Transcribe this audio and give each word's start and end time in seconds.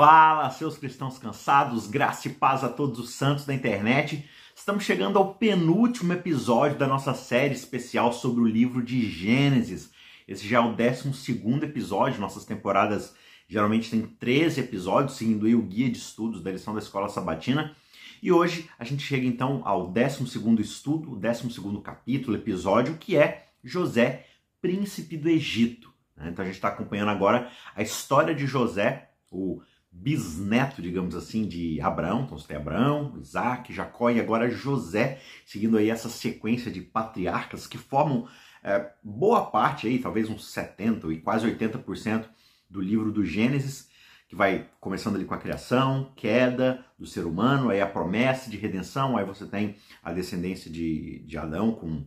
Fala, 0.00 0.48
seus 0.48 0.78
cristãos 0.78 1.18
cansados, 1.18 1.86
graça 1.86 2.26
e 2.26 2.32
paz 2.32 2.64
a 2.64 2.70
todos 2.70 2.98
os 2.98 3.10
santos 3.10 3.44
da 3.44 3.52
internet. 3.52 4.26
Estamos 4.56 4.82
chegando 4.82 5.18
ao 5.18 5.34
penúltimo 5.34 6.14
episódio 6.14 6.78
da 6.78 6.86
nossa 6.86 7.12
série 7.12 7.52
especial 7.52 8.10
sobre 8.10 8.40
o 8.40 8.46
livro 8.46 8.82
de 8.82 9.06
Gênesis. 9.06 9.90
Esse 10.26 10.48
já 10.48 10.56
é 10.56 10.60
o 10.60 10.74
12 10.74 11.38
episódio, 11.62 12.18
nossas 12.18 12.46
temporadas 12.46 13.14
geralmente 13.46 13.90
têm 13.90 14.00
13 14.00 14.60
episódios, 14.60 15.18
seguindo 15.18 15.44
o 15.44 15.62
guia 15.64 15.90
de 15.90 15.98
estudos 15.98 16.42
da 16.42 16.50
lição 16.50 16.72
da 16.72 16.80
Escola 16.80 17.10
Sabatina. 17.10 17.76
E 18.22 18.32
hoje 18.32 18.70
a 18.78 18.84
gente 18.86 19.02
chega 19.02 19.26
então 19.26 19.60
ao 19.66 19.88
12 19.88 20.62
estudo, 20.62 21.12
o 21.12 21.16
12 21.16 21.60
capítulo, 21.84 22.38
episódio, 22.38 22.96
que 22.96 23.18
é 23.18 23.48
José, 23.62 24.24
príncipe 24.62 25.18
do 25.18 25.28
Egito. 25.28 25.92
Então 26.16 26.42
a 26.42 26.46
gente 26.46 26.56
está 26.56 26.68
acompanhando 26.68 27.10
agora 27.10 27.50
a 27.76 27.82
história 27.82 28.34
de 28.34 28.46
José, 28.46 29.10
o 29.30 29.60
bisneto, 29.92 30.80
digamos 30.80 31.14
assim, 31.14 31.46
de 31.46 31.80
Abraão. 31.80 32.22
Então 32.22 32.38
você 32.38 32.48
tem 32.48 32.56
Abraão, 32.56 33.18
Isaac, 33.20 33.72
Jacó 33.72 34.10
e 34.10 34.20
agora 34.20 34.50
José, 34.50 35.20
seguindo 35.44 35.76
aí 35.76 35.90
essa 35.90 36.08
sequência 36.08 36.70
de 36.70 36.80
patriarcas 36.80 37.66
que 37.66 37.76
formam 37.76 38.28
é, 38.62 38.90
boa 39.02 39.46
parte 39.46 39.86
aí, 39.86 39.98
talvez 39.98 40.28
uns 40.28 40.50
70 40.50 41.12
e 41.12 41.20
quase 41.20 41.46
80% 41.46 42.26
do 42.68 42.80
livro 42.80 43.10
do 43.10 43.24
Gênesis, 43.24 43.88
que 44.28 44.36
vai 44.36 44.68
começando 44.78 45.16
ali 45.16 45.24
com 45.24 45.34
a 45.34 45.38
criação, 45.38 46.12
queda 46.14 46.84
do 46.96 47.04
ser 47.04 47.26
humano, 47.26 47.70
aí 47.70 47.80
a 47.80 47.86
promessa 47.86 48.48
de 48.48 48.56
redenção, 48.56 49.16
aí 49.16 49.24
você 49.24 49.44
tem 49.44 49.76
a 50.02 50.12
descendência 50.12 50.70
de, 50.70 51.24
de 51.26 51.36
Adão 51.36 51.72
com 51.72 52.06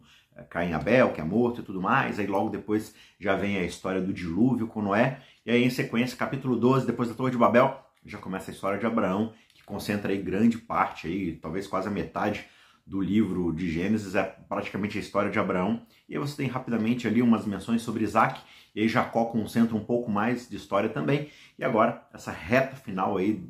Caim 0.49 0.71
e 0.71 0.73
Abel, 0.73 1.11
que 1.11 1.21
é 1.21 1.23
morto 1.23 1.61
e 1.61 1.63
tudo 1.63 1.81
mais, 1.81 2.19
aí 2.19 2.27
logo 2.27 2.49
depois 2.49 2.95
já 3.19 3.35
vem 3.35 3.57
a 3.57 3.63
história 3.63 4.01
do 4.01 4.13
dilúvio 4.13 4.67
com 4.67 4.81
Noé, 4.81 5.21
e 5.45 5.51
aí, 5.51 5.63
em 5.63 5.69
sequência, 5.69 6.17
capítulo 6.17 6.55
12, 6.55 6.85
depois 6.85 7.09
da 7.09 7.15
Torre 7.15 7.31
de 7.31 7.37
Babel, 7.37 7.77
já 8.05 8.17
começa 8.17 8.49
a 8.49 8.53
história 8.53 8.79
de 8.79 8.85
Abraão, 8.85 9.33
que 9.53 9.63
concentra 9.63 10.11
aí 10.11 10.17
grande 10.17 10.57
parte, 10.57 11.07
aí, 11.07 11.33
talvez 11.33 11.67
quase 11.67 11.87
a 11.87 11.91
metade 11.91 12.45
do 12.85 13.01
livro 13.01 13.53
de 13.53 13.69
Gênesis, 13.69 14.15
é 14.15 14.23
praticamente 14.23 14.97
a 14.97 15.01
história 15.01 15.29
de 15.29 15.39
Abraão. 15.39 15.85
E 16.07 16.13
aí 16.13 16.19
você 16.19 16.37
tem 16.37 16.47
rapidamente 16.47 17.07
ali 17.07 17.21
umas 17.21 17.45
menções 17.45 17.81
sobre 17.81 18.03
Isaac, 18.03 18.41
e 18.73 18.81
aí 18.81 18.87
Jacó 18.87 19.25
concentra 19.25 19.75
um 19.75 19.83
pouco 19.83 20.09
mais 20.09 20.49
de 20.49 20.55
história 20.55 20.89
também. 20.89 21.29
E 21.57 21.63
agora, 21.63 22.07
essa 22.13 22.31
reta 22.31 22.75
final 22.75 23.17
aí, 23.17 23.45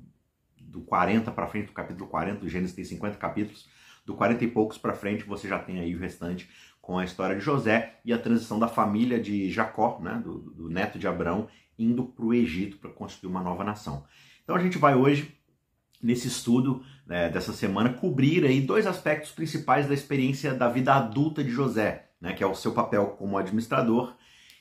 do 0.59 0.81
40 0.81 1.31
para 1.31 1.47
frente, 1.47 1.67
do 1.67 1.73
capítulo 1.73 2.09
40, 2.09 2.39
do 2.39 2.49
Gênesis 2.49 2.75
tem 2.75 2.83
50 2.83 3.17
capítulos, 3.17 3.69
do 4.05 4.15
40 4.15 4.43
e 4.43 4.47
poucos 4.47 4.77
para 4.77 4.93
frente 4.93 5.23
você 5.23 5.47
já 5.47 5.59
tem 5.59 5.79
aí 5.79 5.95
o 5.95 5.99
restante 5.99 6.49
com 6.83 6.97
a 6.97 7.05
história 7.05 7.37
de 7.37 7.41
José 7.41 7.97
e 8.03 8.11
a 8.11 8.19
transição 8.19 8.59
da 8.59 8.67
família 8.67 9.17
de 9.17 9.49
Jacó, 9.49 10.01
né, 10.01 10.21
do, 10.21 10.39
do 10.39 10.69
neto 10.69 10.99
de 10.99 11.07
Abraão, 11.07 11.47
indo 11.79 12.03
para 12.03 12.25
o 12.25 12.33
Egito 12.33 12.77
para 12.77 12.89
construir 12.89 13.31
uma 13.31 13.41
nova 13.41 13.63
nação. 13.63 14.03
Então 14.43 14.53
a 14.53 14.59
gente 14.59 14.77
vai 14.77 14.93
hoje, 14.93 15.33
nesse 16.01 16.27
estudo 16.27 16.83
né, 17.07 17.29
dessa 17.29 17.53
semana, 17.53 17.93
cobrir 17.93 18.43
aí 18.43 18.59
dois 18.59 18.85
aspectos 18.85 19.31
principais 19.31 19.87
da 19.87 19.93
experiência 19.93 20.53
da 20.53 20.67
vida 20.67 20.93
adulta 20.93 21.41
de 21.41 21.51
José, 21.51 22.09
né, 22.19 22.33
que 22.33 22.43
é 22.43 22.47
o 22.47 22.53
seu 22.53 22.73
papel 22.73 23.15
como 23.17 23.37
administrador 23.37 24.13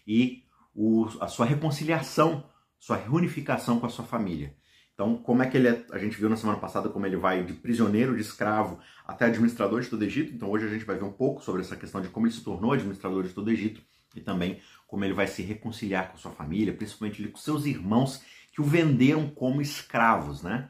e 0.06 0.44
o, 0.72 1.08
a 1.20 1.26
sua 1.26 1.44
reconciliação, 1.44 2.44
sua 2.78 2.96
reunificação 2.96 3.80
com 3.80 3.86
a 3.86 3.90
sua 3.90 4.04
família. 4.04 4.54
Então, 4.94 5.16
como 5.16 5.42
é 5.42 5.48
que 5.48 5.56
ele 5.56 5.68
é, 5.68 5.84
a 5.90 5.98
gente 5.98 6.16
viu 6.18 6.28
na 6.28 6.36
semana 6.36 6.58
passada 6.58 6.88
como 6.88 7.06
ele 7.06 7.16
vai 7.16 7.42
de 7.42 7.54
prisioneiro, 7.54 8.14
de 8.14 8.20
escravo, 8.20 8.78
até 9.06 9.26
administrador 9.26 9.80
de 9.80 9.88
todo 9.88 10.02
o 10.02 10.04
Egito. 10.04 10.34
Então, 10.34 10.50
hoje 10.50 10.66
a 10.66 10.68
gente 10.68 10.84
vai 10.84 10.96
ver 10.96 11.04
um 11.04 11.12
pouco 11.12 11.42
sobre 11.42 11.62
essa 11.62 11.76
questão 11.76 12.00
de 12.00 12.08
como 12.08 12.26
ele 12.26 12.34
se 12.34 12.42
tornou 12.42 12.72
administrador 12.72 13.22
de 13.22 13.30
todo 13.30 13.48
o 13.48 13.50
Egito 13.50 13.80
e 14.14 14.20
também 14.20 14.60
como 14.86 15.04
ele 15.04 15.14
vai 15.14 15.26
se 15.26 15.42
reconciliar 15.42 16.10
com 16.10 16.18
sua 16.18 16.32
família, 16.32 16.74
principalmente 16.74 17.26
com 17.28 17.38
seus 17.38 17.64
irmãos 17.64 18.22
que 18.52 18.60
o 18.60 18.64
venderam 18.64 19.28
como 19.28 19.62
escravos, 19.62 20.42
né? 20.42 20.68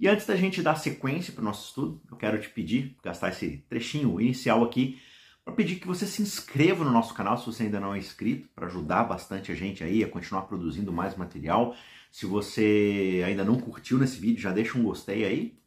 E 0.00 0.06
antes 0.08 0.26
da 0.26 0.36
gente 0.36 0.62
dar 0.62 0.76
sequência 0.76 1.32
para 1.32 1.42
o 1.42 1.44
nosso 1.44 1.68
estudo, 1.68 2.00
eu 2.10 2.16
quero 2.16 2.40
te 2.40 2.48
pedir, 2.48 2.96
gastar 3.02 3.30
esse 3.30 3.64
trechinho 3.68 4.20
inicial 4.20 4.64
aqui, 4.64 5.00
para 5.44 5.54
pedir 5.54 5.76
que 5.76 5.86
você 5.86 6.06
se 6.06 6.20
inscreva 6.22 6.84
no 6.84 6.90
nosso 6.90 7.14
canal 7.14 7.38
se 7.38 7.46
você 7.46 7.64
ainda 7.64 7.80
não 7.80 7.94
é 7.94 7.98
inscrito, 7.98 8.48
para 8.54 8.66
ajudar 8.66 9.04
bastante 9.04 9.50
a 9.50 9.54
gente 9.54 9.82
aí 9.82 10.04
a 10.04 10.08
continuar 10.08 10.42
produzindo 10.42 10.92
mais 10.92 11.16
material. 11.16 11.74
Se 12.10 12.26
você 12.26 13.22
ainda 13.26 13.44
não 13.44 13.58
curtiu 13.58 13.98
nesse 13.98 14.20
vídeo, 14.20 14.40
já 14.40 14.52
deixa 14.52 14.78
um 14.78 14.82
gostei 14.82 15.24
aí, 15.24 15.58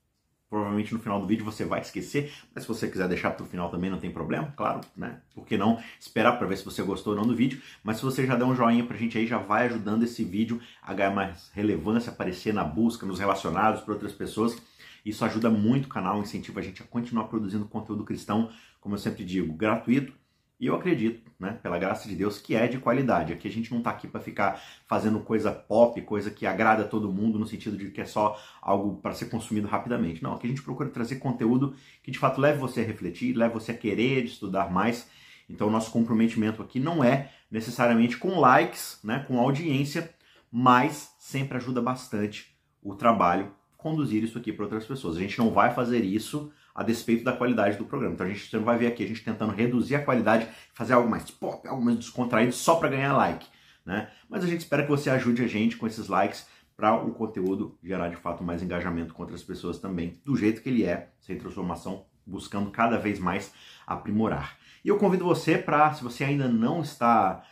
Provavelmente 0.51 0.93
no 0.93 0.99
final 0.99 1.21
do 1.21 1.25
vídeo 1.25 1.45
você 1.45 1.63
vai 1.63 1.79
esquecer, 1.79 2.29
mas 2.53 2.65
se 2.65 2.67
você 2.67 2.85
quiser 2.89 3.07
deixar 3.07 3.31
para 3.31 3.45
o 3.45 3.47
final 3.47 3.71
também 3.71 3.89
não 3.89 3.97
tem 3.97 4.11
problema, 4.11 4.53
claro, 4.57 4.81
né? 4.97 5.21
Por 5.33 5.47
que 5.47 5.55
não 5.57 5.81
esperar 5.97 6.33
para 6.33 6.45
ver 6.45 6.57
se 6.57 6.65
você 6.65 6.83
gostou 6.83 7.13
ou 7.13 7.19
não 7.19 7.25
do 7.25 7.33
vídeo? 7.33 7.61
Mas 7.81 7.95
se 7.95 8.03
você 8.03 8.27
já 8.27 8.35
der 8.35 8.43
um 8.43 8.53
joinha 8.53 8.83
para 8.83 8.97
a 8.97 8.99
gente 8.99 9.17
aí, 9.17 9.25
já 9.25 9.37
vai 9.37 9.67
ajudando 9.67 10.03
esse 10.03 10.25
vídeo 10.25 10.61
a 10.81 10.93
ganhar 10.93 11.11
mais 11.11 11.49
relevância, 11.53 12.11
aparecer 12.11 12.53
na 12.53 12.65
busca, 12.65 13.05
nos 13.05 13.17
relacionados 13.17 13.79
para 13.79 13.93
outras 13.93 14.11
pessoas. 14.11 14.61
Isso 15.05 15.23
ajuda 15.23 15.49
muito 15.49 15.85
o 15.85 15.89
canal, 15.89 16.21
incentiva 16.21 16.59
a 16.59 16.63
gente 16.63 16.83
a 16.83 16.85
continuar 16.85 17.29
produzindo 17.29 17.63
conteúdo 17.63 18.03
cristão, 18.03 18.51
como 18.81 18.95
eu 18.95 18.99
sempre 18.99 19.23
digo, 19.23 19.53
gratuito 19.53 20.11
e 20.61 20.67
eu 20.67 20.75
acredito, 20.75 21.23
né, 21.39 21.57
pela 21.63 21.79
graça 21.79 22.07
de 22.07 22.15
Deus, 22.15 22.37
que 22.37 22.55
é 22.55 22.67
de 22.67 22.77
qualidade. 22.77 23.33
Aqui 23.33 23.47
a 23.47 23.51
gente 23.51 23.71
não 23.71 23.79
está 23.79 23.89
aqui 23.89 24.07
para 24.07 24.21
ficar 24.21 24.61
fazendo 24.85 25.19
coisa 25.21 25.51
pop, 25.51 25.99
coisa 26.03 26.29
que 26.29 26.45
agrada 26.45 26.83
todo 26.83 27.11
mundo, 27.11 27.39
no 27.39 27.47
sentido 27.47 27.75
de 27.75 27.89
que 27.89 27.99
é 27.99 28.05
só 28.05 28.39
algo 28.61 28.97
para 29.01 29.15
ser 29.15 29.25
consumido 29.25 29.67
rapidamente. 29.67 30.21
Não, 30.21 30.35
aqui 30.35 30.45
a 30.45 30.49
gente 30.51 30.61
procura 30.61 30.87
trazer 30.89 31.15
conteúdo 31.15 31.73
que 32.03 32.11
de 32.11 32.19
fato 32.19 32.39
leve 32.39 32.59
você 32.59 32.81
a 32.81 32.83
refletir, 32.83 33.35
leve 33.35 33.55
você 33.55 33.71
a 33.71 33.77
querer 33.77 34.23
estudar 34.23 34.71
mais. 34.71 35.09
Então 35.49 35.67
o 35.67 35.71
nosso 35.71 35.89
comprometimento 35.89 36.61
aqui 36.61 36.79
não 36.79 37.03
é 37.03 37.31
necessariamente 37.49 38.15
com 38.17 38.39
likes, 38.39 38.99
né, 39.03 39.25
com 39.27 39.39
audiência, 39.39 40.13
mas 40.51 41.15
sempre 41.17 41.57
ajuda 41.57 41.81
bastante 41.81 42.55
o 42.83 42.93
trabalho 42.93 43.51
conduzir 43.81 44.23
isso 44.23 44.37
aqui 44.37 44.53
para 44.53 44.63
outras 44.63 44.85
pessoas. 44.85 45.17
A 45.17 45.19
gente 45.19 45.37
não 45.39 45.51
vai 45.51 45.73
fazer 45.73 46.03
isso 46.03 46.51
a 46.73 46.83
despeito 46.83 47.23
da 47.23 47.33
qualidade 47.33 47.77
do 47.77 47.85
programa. 47.85 48.13
Então 48.13 48.27
a 48.27 48.29
gente 48.29 48.55
vai 48.57 48.77
ver 48.77 48.87
aqui 48.87 49.03
a 49.03 49.07
gente 49.07 49.23
tentando 49.23 49.51
reduzir 49.51 49.95
a 49.95 50.03
qualidade, 50.03 50.47
fazer 50.73 50.93
algo 50.93 51.09
mais 51.09 51.29
pop, 51.29 51.67
algo 51.67 51.83
mais 51.83 51.97
descontraído 51.97 52.53
só 52.53 52.75
para 52.75 52.89
ganhar 52.89 53.13
like, 53.13 53.45
né? 53.85 54.09
Mas 54.29 54.43
a 54.43 54.47
gente 54.47 54.61
espera 54.61 54.83
que 54.83 54.89
você 54.89 55.09
ajude 55.09 55.43
a 55.43 55.47
gente 55.47 55.75
com 55.75 55.87
esses 55.87 56.07
likes 56.07 56.47
para 56.77 56.95
o 56.95 57.11
conteúdo 57.11 57.77
gerar 57.83 58.09
de 58.09 58.15
fato 58.15 58.43
mais 58.43 58.63
engajamento 58.63 59.13
com 59.13 59.23
outras 59.23 59.43
pessoas 59.43 59.77
também, 59.79 60.19
do 60.23 60.35
jeito 60.35 60.61
que 60.61 60.69
ele 60.69 60.83
é, 60.83 61.09
sem 61.19 61.37
transformação, 61.37 62.05
buscando 62.25 62.71
cada 62.71 62.97
vez 62.97 63.19
mais 63.19 63.53
aprimorar. 63.85 64.57
E 64.83 64.87
eu 64.87 64.97
convido 64.97 65.25
você 65.25 65.57
para, 65.57 65.93
se 65.93 66.03
você 66.03 66.23
ainda 66.23 66.47
não 66.47 66.81
está 66.81 67.43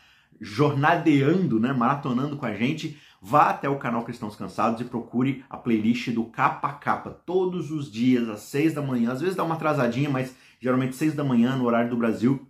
jornadeando, 0.41 1.59
né, 1.59 1.73
maratonando 1.73 2.38
com 2.38 2.46
a 2.46 2.53
gente, 2.53 2.97
vá 3.22 3.50
até 3.50 3.68
o 3.68 3.78
canal 3.78 4.03
Cristãos 4.03 4.35
Cansados 4.35 4.81
e 4.81 4.85
procure 4.85 5.44
a 5.50 5.57
playlist 5.57 6.09
do 6.12 6.25
Capa 6.25 6.74
Capa, 6.74 7.09
todos 7.09 7.72
os 7.72 7.91
dias, 7.91 8.30
às 8.30 8.41
seis 8.41 8.74
da 8.74 8.81
manhã. 8.81 9.12
Às 9.12 9.22
vezes 9.22 9.35
dá 9.35 9.44
uma 9.44 9.56
atrasadinha, 9.56 10.09
mas 10.09 10.35
geralmente 10.59 10.96
seis 10.96 11.13
da 11.13 11.24
manhã, 11.24 11.56
no 11.56 11.66
horário 11.66 11.90
do 11.90 11.97
Brasil. 11.97 12.47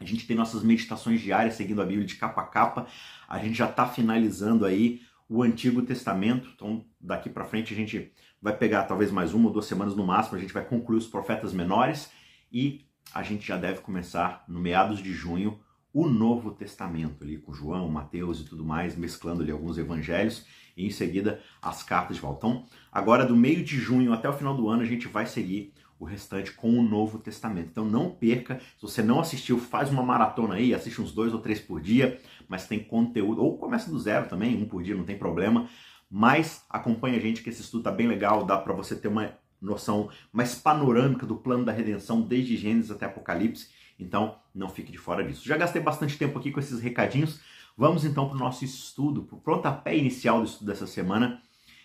A 0.00 0.04
gente 0.04 0.26
tem 0.26 0.36
nossas 0.36 0.62
meditações 0.62 1.20
diárias 1.20 1.54
seguindo 1.54 1.82
a 1.82 1.84
Bíblia 1.84 2.06
de 2.06 2.16
capa 2.16 2.40
a 2.40 2.46
capa. 2.46 2.86
A 3.28 3.38
gente 3.38 3.54
já 3.54 3.68
está 3.68 3.86
finalizando 3.86 4.64
aí 4.64 5.00
o 5.28 5.42
Antigo 5.42 5.82
Testamento. 5.82 6.50
Então, 6.54 6.84
daqui 7.00 7.28
para 7.28 7.44
frente 7.44 7.72
a 7.72 7.76
gente 7.76 8.10
vai 8.40 8.56
pegar 8.56 8.84
talvez 8.84 9.12
mais 9.12 9.34
uma 9.34 9.48
ou 9.48 9.52
duas 9.52 9.66
semanas 9.66 9.94
no 9.94 10.04
máximo. 10.04 10.36
A 10.36 10.40
gente 10.40 10.54
vai 10.54 10.64
concluir 10.64 10.98
os 10.98 11.06
profetas 11.06 11.52
menores 11.52 12.10
e 12.50 12.86
a 13.14 13.22
gente 13.22 13.46
já 13.46 13.56
deve 13.56 13.80
começar 13.80 14.44
no 14.48 14.58
meados 14.58 15.02
de 15.02 15.12
junho 15.12 15.60
o 15.92 16.08
Novo 16.08 16.52
Testamento, 16.52 17.24
ali 17.24 17.36
com 17.38 17.52
João, 17.52 17.88
Mateus 17.88 18.40
e 18.40 18.44
tudo 18.44 18.64
mais, 18.64 18.96
mesclando 18.96 19.42
ali 19.42 19.50
alguns 19.50 19.78
evangelhos, 19.78 20.46
e 20.76 20.86
em 20.86 20.90
seguida 20.90 21.40
as 21.60 21.82
cartas 21.82 22.16
de 22.16 22.22
Paulo. 22.22 22.36
Então, 22.38 22.64
agora 22.92 23.26
do 23.26 23.36
meio 23.36 23.64
de 23.64 23.76
junho 23.76 24.12
até 24.12 24.28
o 24.28 24.32
final 24.32 24.56
do 24.56 24.68
ano, 24.68 24.82
a 24.82 24.86
gente 24.86 25.08
vai 25.08 25.26
seguir 25.26 25.72
o 26.00 26.04
restante 26.06 26.52
com 26.52 26.78
o 26.78 26.82
Novo 26.82 27.18
Testamento. 27.18 27.68
Então 27.70 27.84
não 27.84 28.10
perca, 28.10 28.58
se 28.58 28.82
você 28.82 29.02
não 29.02 29.20
assistiu, 29.20 29.58
faz 29.58 29.90
uma 29.90 30.02
maratona 30.02 30.54
aí, 30.54 30.72
assiste 30.72 31.00
uns 31.02 31.12
dois 31.12 31.34
ou 31.34 31.40
três 31.40 31.60
por 31.60 31.80
dia, 31.80 32.18
mas 32.48 32.66
tem 32.66 32.82
conteúdo, 32.82 33.42
ou 33.42 33.58
começa 33.58 33.90
do 33.90 33.98
zero 33.98 34.26
também, 34.26 34.56
um 34.56 34.66
por 34.66 34.82
dia, 34.82 34.94
não 34.94 35.04
tem 35.04 35.18
problema, 35.18 35.68
mas 36.10 36.64
acompanha 36.70 37.18
a 37.18 37.20
gente 37.20 37.42
que 37.42 37.50
esse 37.50 37.60
estudo 37.60 37.84
tá 37.84 37.92
bem 37.92 38.08
legal, 38.08 38.44
dá 38.44 38.56
para 38.56 38.72
você 38.72 38.96
ter 38.96 39.08
uma 39.08 39.34
noção 39.60 40.08
mais 40.32 40.54
panorâmica 40.54 41.26
do 41.26 41.36
plano 41.36 41.66
da 41.66 41.72
redenção 41.72 42.22
desde 42.22 42.56
Gênesis 42.56 42.90
até 42.90 43.04
Apocalipse 43.04 43.68
então, 44.00 44.38
não 44.54 44.68
fique 44.68 44.90
de 44.90 44.98
fora 44.98 45.22
disso. 45.22 45.46
Já 45.46 45.56
gastei 45.56 45.82
bastante 45.82 46.16
tempo 46.16 46.38
aqui 46.38 46.50
com 46.50 46.60
esses 46.60 46.80
recadinhos. 46.80 47.40
Vamos 47.76 48.04
então 48.04 48.28
para 48.28 48.36
o 48.36 48.40
nosso 48.40 48.64
estudo, 48.64 49.22
para 49.22 49.36
o 49.36 49.40
pontapé 49.40 49.96
inicial 49.96 50.40
do 50.40 50.46
estudo 50.46 50.66
dessa 50.66 50.86
semana. 50.86 51.42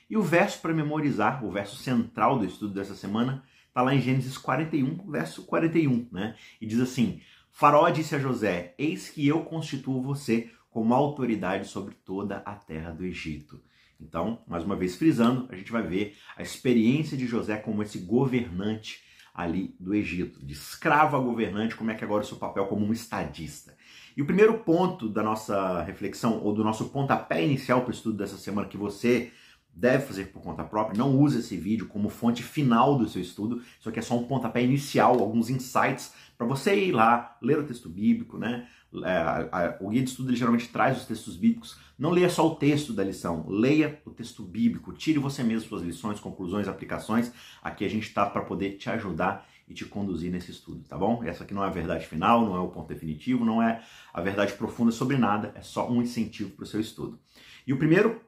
E 0.09 0.15
o 0.17 0.21
verso 0.21 0.61
para 0.61 0.73
memorizar, 0.73 1.43
o 1.43 1.51
verso 1.51 1.75
central 1.77 2.37
do 2.37 2.45
estudo 2.45 2.73
dessa 2.73 2.95
semana, 2.95 3.43
está 3.67 3.81
lá 3.81 3.93
em 3.93 4.01
Gênesis 4.01 4.37
41, 4.37 5.11
verso 5.11 5.43
41, 5.43 6.07
né? 6.11 6.35
E 6.61 6.65
diz 6.65 6.79
assim: 6.79 7.21
Faraó 7.51 7.89
disse 7.89 8.15
a 8.15 8.19
José: 8.19 8.75
Eis 8.77 9.09
que 9.09 9.27
eu 9.27 9.43
constituo 9.43 10.01
você 10.01 10.51
como 10.69 10.93
autoridade 10.93 11.67
sobre 11.67 11.95
toda 11.95 12.37
a 12.37 12.55
terra 12.55 12.91
do 12.91 13.05
Egito. 13.05 13.61
Então, 13.99 14.43
mais 14.45 14.63
uma 14.63 14.75
vez 14.75 14.95
frisando, 14.95 15.47
a 15.49 15.55
gente 15.55 15.71
vai 15.71 15.81
ver 15.81 16.17
a 16.35 16.41
experiência 16.41 17.15
de 17.15 17.25
José 17.25 17.55
como 17.57 17.81
esse 17.81 17.99
governante 17.99 19.04
ali 19.35 19.75
do 19.77 19.93
Egito, 19.93 20.43
de 20.43 20.53
escravo 20.53 21.21
governante, 21.21 21.75
como 21.75 21.91
é 21.91 21.95
que 21.95 22.05
agora 22.05 22.23
o 22.23 22.25
seu 22.25 22.37
papel 22.37 22.65
como 22.67 22.85
um 22.85 22.93
estadista. 22.93 23.75
E 24.15 24.21
o 24.21 24.25
primeiro 24.25 24.59
ponto 24.59 25.09
da 25.09 25.21
nossa 25.21 25.83
reflexão, 25.83 26.41
ou 26.41 26.53
do 26.53 26.63
nosso 26.63 26.85
pontapé 26.85 27.43
inicial 27.43 27.81
para 27.81 27.89
o 27.89 27.93
estudo 27.93 28.17
dessa 28.17 28.37
semana, 28.37 28.67
que 28.67 28.77
você 28.77 29.33
deve 29.75 30.05
fazer 30.05 30.27
por 30.27 30.41
conta 30.41 30.63
própria. 30.63 30.97
Não 30.97 31.19
use 31.19 31.39
esse 31.39 31.57
vídeo 31.57 31.87
como 31.87 32.09
fonte 32.09 32.41
final 32.41 32.97
do 32.97 33.09
seu 33.09 33.21
estudo. 33.21 33.61
Isso 33.79 33.89
aqui 33.89 33.99
é 33.99 34.01
só 34.01 34.17
um 34.17 34.23
pontapé 34.23 34.63
inicial, 34.63 35.19
alguns 35.19 35.49
insights 35.49 36.13
para 36.37 36.47
você 36.47 36.75
ir 36.75 36.91
lá, 36.91 37.37
ler 37.41 37.59
o 37.59 37.65
texto 37.65 37.89
bíblico, 37.89 38.37
né? 38.37 38.67
É, 39.03 39.77
o 39.81 39.89
guia 39.89 40.01
de 40.01 40.09
estudo 40.09 40.29
ele 40.29 40.37
geralmente 40.37 40.69
traz 40.69 40.97
os 40.97 41.05
textos 41.05 41.35
bíblicos. 41.35 41.77
Não 41.99 42.11
leia 42.11 42.29
só 42.29 42.47
o 42.47 42.55
texto 42.55 42.93
da 42.93 43.03
lição, 43.03 43.45
leia 43.47 44.01
o 44.05 44.11
texto 44.11 44.43
bíblico. 44.43 44.93
Tire 44.93 45.19
você 45.19 45.43
mesmo 45.43 45.67
suas 45.67 45.81
lições, 45.81 46.19
conclusões, 46.19 46.67
aplicações. 46.67 47.31
Aqui 47.61 47.83
a 47.83 47.89
gente 47.89 48.07
está 48.07 48.25
para 48.25 48.41
poder 48.41 48.77
te 48.77 48.89
ajudar 48.89 49.45
e 49.67 49.73
te 49.73 49.83
conduzir 49.85 50.31
nesse 50.31 50.51
estudo, 50.51 50.83
tá 50.87 50.97
bom? 50.97 51.23
Essa 51.23 51.43
aqui 51.43 51.53
não 51.53 51.63
é 51.63 51.67
a 51.67 51.71
verdade 51.71 52.05
final, 52.05 52.45
não 52.45 52.55
é 52.55 52.59
o 52.59 52.67
ponto 52.67 52.87
definitivo, 52.87 53.43
não 53.43 53.61
é 53.61 53.81
a 54.13 54.21
verdade 54.21 54.53
profunda 54.53 54.91
sobre 54.91 55.17
nada, 55.17 55.51
é 55.55 55.61
só 55.61 55.89
um 55.89 56.01
incentivo 56.01 56.51
para 56.51 56.63
o 56.63 56.67
seu 56.67 56.79
estudo. 56.79 57.19
E 57.65 57.73
o 57.73 57.77
primeiro 57.77 58.21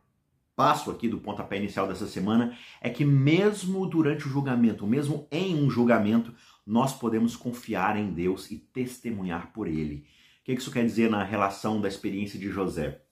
passo 0.57 0.89
aqui 0.89 1.07
do 1.07 1.19
pontapé 1.19 1.57
inicial 1.57 1.88
dessa 1.88 2.07
semana 2.07 2.57
é 2.81 2.89
que 2.89 3.06
mesmo 3.06 3.86
durante 3.86 4.25
o 4.25 4.30
julgamento, 4.30 4.88
mesmo 4.88 5.27
em 5.31 5.56
um 5.56 5.69
julgamento, 5.69 6.33
nós 6.65 6.98
podemos 6.98 7.36
confiar 7.36 7.95
em 7.95 8.12
Deus 8.12 8.50
e 8.50 8.57
testemunhar 8.57 9.54
por 9.54 9.68
Ele. 9.68 10.07
O 10.42 10.45
que 10.45 10.54
isso 10.54 10.71
quer 10.71 10.83
dizer 10.83 11.12
na 11.12 11.24
relação 11.24 11.80
da 11.80 11.88
experiência 11.88 12.39
de 12.39 12.50
José? 12.50 13.04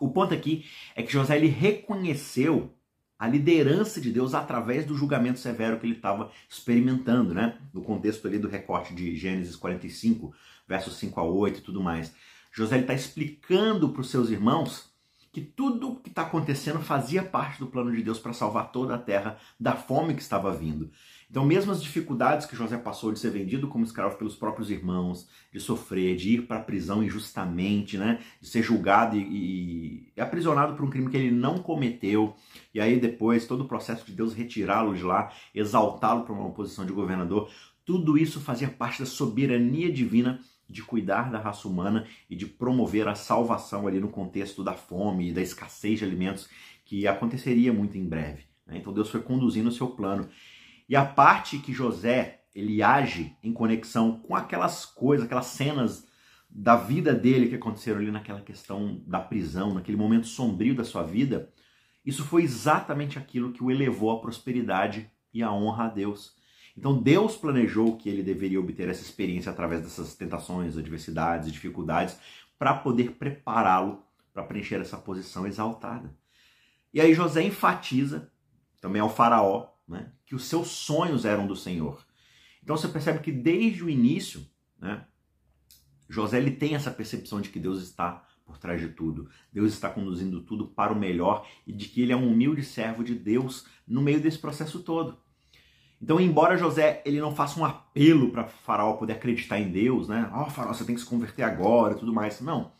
O 0.00 0.08
ponto 0.08 0.32
aqui 0.32 0.64
é 0.96 1.02
que 1.02 1.12
José 1.12 1.36
ele 1.36 1.48
reconheceu 1.48 2.72
a 3.18 3.28
liderança 3.28 4.00
de 4.00 4.10
Deus 4.10 4.32
através 4.32 4.86
do 4.86 4.96
julgamento 4.96 5.40
severo 5.40 5.78
que 5.78 5.84
ele 5.84 5.96
estava 5.96 6.30
experimentando, 6.48 7.34
né? 7.34 7.58
No 7.74 7.82
contexto 7.82 8.26
ali 8.26 8.38
do 8.38 8.48
recorte 8.48 8.94
de 8.94 9.14
Gênesis 9.16 9.56
45, 9.56 10.32
versos 10.66 10.94
5 10.94 11.20
a 11.20 11.24
8 11.24 11.58
e 11.58 11.62
tudo 11.62 11.82
mais. 11.82 12.14
José 12.50 12.78
está 12.78 12.94
explicando 12.94 13.90
para 13.90 14.00
os 14.00 14.10
seus 14.10 14.30
irmãos 14.30 14.88
que 15.32 15.40
tudo 15.40 15.96
que 15.96 16.08
está 16.08 16.22
acontecendo 16.22 16.80
fazia 16.80 17.22
parte 17.22 17.58
do 17.60 17.66
plano 17.66 17.92
de 17.92 18.02
Deus 18.02 18.18
para 18.18 18.32
salvar 18.32 18.72
toda 18.72 18.94
a 18.94 18.98
terra 18.98 19.36
da 19.58 19.74
fome 19.74 20.14
que 20.14 20.22
estava 20.22 20.52
vindo. 20.52 20.90
Então, 21.30 21.44
mesmo 21.44 21.70
as 21.70 21.82
dificuldades 21.82 22.46
que 22.46 22.56
José 22.56 22.78
passou 22.78 23.12
de 23.12 23.18
ser 23.18 23.30
vendido 23.30 23.68
como 23.68 23.84
escravo 23.84 24.16
pelos 24.16 24.34
próprios 24.34 24.70
irmãos, 24.70 25.28
de 25.52 25.60
sofrer, 25.60 26.16
de 26.16 26.34
ir 26.34 26.46
para 26.46 26.56
a 26.56 26.62
prisão 26.62 27.04
injustamente, 27.04 27.98
né? 27.98 28.20
de 28.40 28.48
ser 28.48 28.62
julgado 28.62 29.14
e, 29.14 30.10
e 30.16 30.20
aprisionado 30.20 30.74
por 30.74 30.86
um 30.86 30.90
crime 30.90 31.10
que 31.10 31.16
ele 31.18 31.30
não 31.30 31.58
cometeu, 31.58 32.34
e 32.72 32.80
aí 32.80 32.98
depois 32.98 33.46
todo 33.46 33.64
o 33.64 33.68
processo 33.68 34.06
de 34.06 34.12
Deus 34.12 34.32
retirá-lo 34.32 34.96
de 34.96 35.02
lá, 35.02 35.30
exaltá-lo 35.54 36.24
para 36.24 36.32
uma 36.32 36.50
posição 36.50 36.86
de 36.86 36.92
governador, 36.92 37.50
tudo 37.84 38.16
isso 38.16 38.40
fazia 38.40 38.68
parte 38.68 39.00
da 39.00 39.06
soberania 39.06 39.92
divina 39.92 40.40
de 40.68 40.82
cuidar 40.82 41.30
da 41.30 41.38
raça 41.38 41.66
humana 41.66 42.06
e 42.28 42.36
de 42.36 42.46
promover 42.46 43.08
a 43.08 43.14
salvação 43.14 43.86
ali 43.86 43.98
no 43.98 44.08
contexto 44.08 44.62
da 44.62 44.74
fome 44.74 45.30
e 45.30 45.32
da 45.32 45.40
escassez 45.40 45.98
de 45.98 46.04
alimentos 46.04 46.48
que 46.84 47.06
aconteceria 47.06 47.72
muito 47.72 47.96
em 47.96 48.04
breve. 48.04 48.44
Né? 48.66 48.78
Então 48.78 48.92
Deus 48.92 49.10
foi 49.10 49.22
conduzindo 49.22 49.68
o 49.68 49.72
seu 49.72 49.88
plano. 49.88 50.28
E 50.88 50.96
a 50.96 51.04
parte 51.04 51.58
que 51.58 51.72
José 51.72 52.40
ele 52.54 52.82
age 52.82 53.36
em 53.42 53.52
conexão 53.52 54.18
com 54.18 54.34
aquelas 54.34 54.84
coisas, 54.84 55.26
aquelas 55.26 55.46
cenas 55.46 56.06
da 56.50 56.76
vida 56.76 57.14
dele 57.14 57.48
que 57.48 57.54
aconteceram 57.54 58.00
ali 58.00 58.10
naquela 58.10 58.40
questão 58.40 59.02
da 59.06 59.20
prisão, 59.20 59.74
naquele 59.74 59.96
momento 59.96 60.26
sombrio 60.26 60.74
da 60.74 60.84
sua 60.84 61.02
vida, 61.02 61.52
isso 62.04 62.24
foi 62.24 62.42
exatamente 62.42 63.18
aquilo 63.18 63.52
que 63.52 63.62
o 63.62 63.70
elevou 63.70 64.10
à 64.10 64.20
prosperidade 64.20 65.10
e 65.32 65.42
à 65.42 65.52
honra 65.52 65.84
a 65.84 65.88
Deus. 65.88 66.37
Então 66.78 67.02
Deus 67.02 67.36
planejou 67.36 67.96
que 67.96 68.08
ele 68.08 68.22
deveria 68.22 68.60
obter 68.60 68.88
essa 68.88 69.02
experiência 69.02 69.50
através 69.50 69.82
dessas 69.82 70.14
tentações, 70.14 70.78
adversidades, 70.78 71.50
dificuldades, 71.50 72.16
para 72.56 72.72
poder 72.72 73.16
prepará-lo 73.16 74.04
para 74.32 74.44
preencher 74.44 74.80
essa 74.80 74.96
posição 74.96 75.44
exaltada. 75.44 76.16
E 76.94 77.00
aí 77.00 77.12
José 77.14 77.42
enfatiza 77.42 78.30
também 78.80 79.02
ao 79.02 79.12
faraó 79.12 79.70
né, 79.88 80.12
que 80.24 80.36
os 80.36 80.44
seus 80.44 80.68
sonhos 80.68 81.24
eram 81.24 81.48
do 81.48 81.56
Senhor. 81.56 82.06
Então 82.62 82.76
você 82.76 82.86
percebe 82.86 83.18
que 83.18 83.32
desde 83.32 83.82
o 83.82 83.90
início, 83.90 84.46
né, 84.78 85.04
José 86.08 86.38
ele 86.38 86.52
tem 86.52 86.76
essa 86.76 86.92
percepção 86.92 87.40
de 87.40 87.48
que 87.48 87.58
Deus 87.58 87.82
está 87.82 88.24
por 88.46 88.56
trás 88.56 88.80
de 88.80 88.90
tudo. 88.90 89.28
Deus 89.52 89.72
está 89.72 89.90
conduzindo 89.90 90.42
tudo 90.42 90.68
para 90.68 90.92
o 90.92 90.98
melhor 90.98 91.44
e 91.66 91.72
de 91.72 91.88
que 91.88 92.02
ele 92.02 92.12
é 92.12 92.16
um 92.16 92.30
humilde 92.30 92.62
servo 92.62 93.02
de 93.02 93.16
Deus 93.16 93.66
no 93.84 94.00
meio 94.00 94.20
desse 94.20 94.38
processo 94.38 94.80
todo. 94.84 95.18
Então, 96.00 96.20
embora 96.20 96.56
José 96.56 97.02
ele 97.04 97.20
não 97.20 97.34
faça 97.34 97.58
um 97.58 97.64
apelo 97.64 98.30
para 98.30 98.44
Faraó 98.44 98.94
poder 98.94 99.14
acreditar 99.14 99.58
em 99.58 99.70
Deus, 99.70 100.08
né? 100.08 100.30
Ó, 100.32 100.46
oh, 100.46 100.50
Faraó, 100.50 100.72
você 100.72 100.84
tem 100.84 100.94
que 100.94 101.00
se 101.00 101.06
converter 101.06 101.42
agora 101.42 101.94
e 101.94 101.98
tudo 101.98 102.12
mais. 102.12 102.40
Não. 102.40 102.72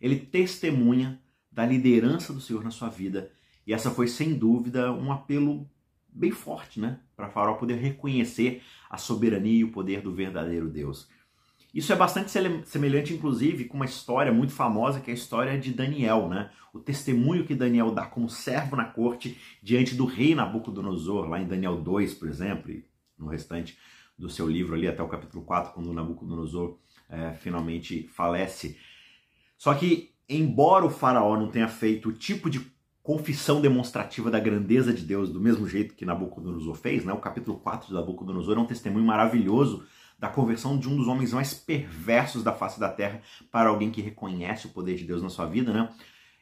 Ele 0.00 0.16
testemunha 0.16 1.20
da 1.50 1.66
liderança 1.66 2.32
do 2.32 2.40
Senhor 2.40 2.62
na 2.62 2.70
sua 2.70 2.88
vida. 2.88 3.30
E 3.66 3.74
essa 3.74 3.90
foi, 3.90 4.06
sem 4.06 4.34
dúvida, 4.34 4.92
um 4.92 5.12
apelo 5.12 5.68
bem 6.08 6.30
forte, 6.30 6.80
né? 6.80 7.00
Para 7.16 7.28
Faraó 7.28 7.54
poder 7.54 7.74
reconhecer 7.74 8.62
a 8.88 8.96
soberania 8.96 9.60
e 9.60 9.64
o 9.64 9.72
poder 9.72 10.00
do 10.00 10.14
verdadeiro 10.14 10.68
Deus. 10.68 11.08
Isso 11.72 11.92
é 11.92 11.96
bastante 11.96 12.32
semelhante, 12.64 13.14
inclusive, 13.14 13.64
com 13.64 13.76
uma 13.76 13.84
história 13.84 14.32
muito 14.32 14.52
famosa, 14.52 15.00
que 15.00 15.10
é 15.10 15.14
a 15.14 15.16
história 15.16 15.58
de 15.58 15.72
Daniel, 15.72 16.28
né? 16.28 16.50
O 16.72 16.80
testemunho 16.80 17.46
que 17.46 17.54
Daniel 17.54 17.92
dá 17.92 18.06
como 18.06 18.28
servo 18.28 18.74
na 18.74 18.84
corte 18.84 19.38
diante 19.62 19.94
do 19.94 20.04
rei 20.04 20.34
Nabucodonosor, 20.34 21.28
lá 21.28 21.40
em 21.40 21.46
Daniel 21.46 21.76
2, 21.76 22.14
por 22.14 22.28
exemplo, 22.28 22.70
e 22.70 22.84
no 23.16 23.28
restante 23.28 23.78
do 24.18 24.28
seu 24.28 24.48
livro 24.48 24.74
ali, 24.74 24.88
até 24.88 25.02
o 25.02 25.08
capítulo 25.08 25.44
4, 25.44 25.72
quando 25.72 25.92
Nabucodonosor 25.92 26.76
é, 27.08 27.32
finalmente 27.34 28.08
falece. 28.08 28.76
Só 29.56 29.72
que, 29.74 30.12
embora 30.28 30.84
o 30.84 30.90
faraó 30.90 31.36
não 31.36 31.50
tenha 31.50 31.68
feito 31.68 32.08
o 32.08 32.12
tipo 32.12 32.50
de 32.50 32.60
confissão 33.02 33.60
demonstrativa 33.60 34.30
da 34.30 34.38
grandeza 34.38 34.92
de 34.92 35.04
Deus, 35.04 35.30
do 35.30 35.40
mesmo 35.40 35.68
jeito 35.68 35.94
que 35.94 36.04
Nabucodonosor 36.04 36.74
fez, 36.74 37.04
né? 37.04 37.12
O 37.12 37.18
capítulo 37.18 37.58
4 37.58 37.88
de 37.88 37.94
Nabucodonosor 37.94 38.56
é 38.56 38.60
um 38.60 38.66
testemunho 38.66 39.04
maravilhoso 39.04 39.86
da 40.20 40.28
conversão 40.28 40.78
de 40.78 40.86
um 40.86 40.96
dos 40.96 41.08
homens 41.08 41.32
mais 41.32 41.54
perversos 41.54 42.44
da 42.44 42.52
face 42.52 42.78
da 42.78 42.90
terra 42.90 43.22
para 43.50 43.70
alguém 43.70 43.90
que 43.90 44.02
reconhece 44.02 44.66
o 44.66 44.70
poder 44.70 44.94
de 44.94 45.04
Deus 45.04 45.22
na 45.22 45.30
sua 45.30 45.46
vida, 45.46 45.72
né? 45.72 45.88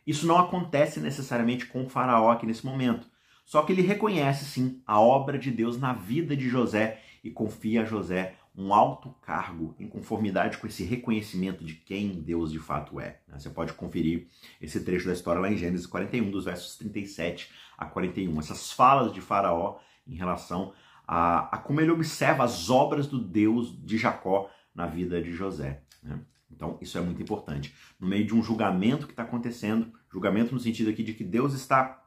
Isso 0.04 0.26
não 0.26 0.36
acontece 0.36 0.98
necessariamente 0.98 1.66
com 1.66 1.84
o 1.84 1.88
faraó 1.88 2.32
aqui 2.32 2.44
nesse 2.44 2.66
momento. 2.66 3.06
Só 3.46 3.62
que 3.62 3.72
ele 3.72 3.82
reconhece 3.82 4.44
sim 4.44 4.82
a 4.84 5.00
obra 5.00 5.38
de 5.38 5.50
Deus 5.50 5.78
na 5.78 5.92
vida 5.92 6.36
de 6.36 6.48
José 6.48 7.00
e 7.22 7.30
confia 7.30 7.82
a 7.82 7.84
José 7.84 8.34
um 8.56 8.74
alto 8.74 9.14
cargo 9.22 9.76
em 9.78 9.86
conformidade 9.86 10.58
com 10.58 10.66
esse 10.66 10.82
reconhecimento 10.82 11.64
de 11.64 11.74
quem 11.74 12.20
Deus 12.20 12.50
de 12.50 12.58
fato 12.58 12.98
é. 12.98 13.20
Né? 13.28 13.38
Você 13.38 13.48
pode 13.48 13.72
conferir 13.74 14.26
esse 14.60 14.80
trecho 14.80 15.06
da 15.06 15.12
história 15.12 15.40
lá 15.40 15.48
em 15.50 15.56
Gênesis 15.56 15.86
41, 15.86 16.30
dos 16.30 16.46
versos 16.46 16.76
37 16.76 17.48
a 17.76 17.86
41. 17.86 18.36
Essas 18.40 18.72
falas 18.72 19.12
de 19.12 19.20
Faraó 19.20 19.78
em 20.04 20.16
relação 20.16 20.72
a, 21.08 21.56
a 21.56 21.58
como 21.58 21.80
ele 21.80 21.90
observa 21.90 22.44
as 22.44 22.68
obras 22.68 23.06
do 23.06 23.18
Deus 23.18 23.74
de 23.82 23.96
Jacó 23.96 24.50
na 24.74 24.86
vida 24.86 25.22
de 25.22 25.32
José. 25.32 25.82
Né? 26.02 26.20
Então, 26.50 26.76
isso 26.82 26.98
é 26.98 27.00
muito 27.00 27.22
importante. 27.22 27.74
No 27.98 28.06
meio 28.06 28.26
de 28.26 28.34
um 28.34 28.42
julgamento 28.42 29.06
que 29.06 29.12
está 29.14 29.22
acontecendo, 29.22 29.90
julgamento 30.12 30.52
no 30.52 30.60
sentido 30.60 30.90
aqui 30.90 31.02
de 31.02 31.14
que 31.14 31.24
Deus 31.24 31.54
está 31.54 32.04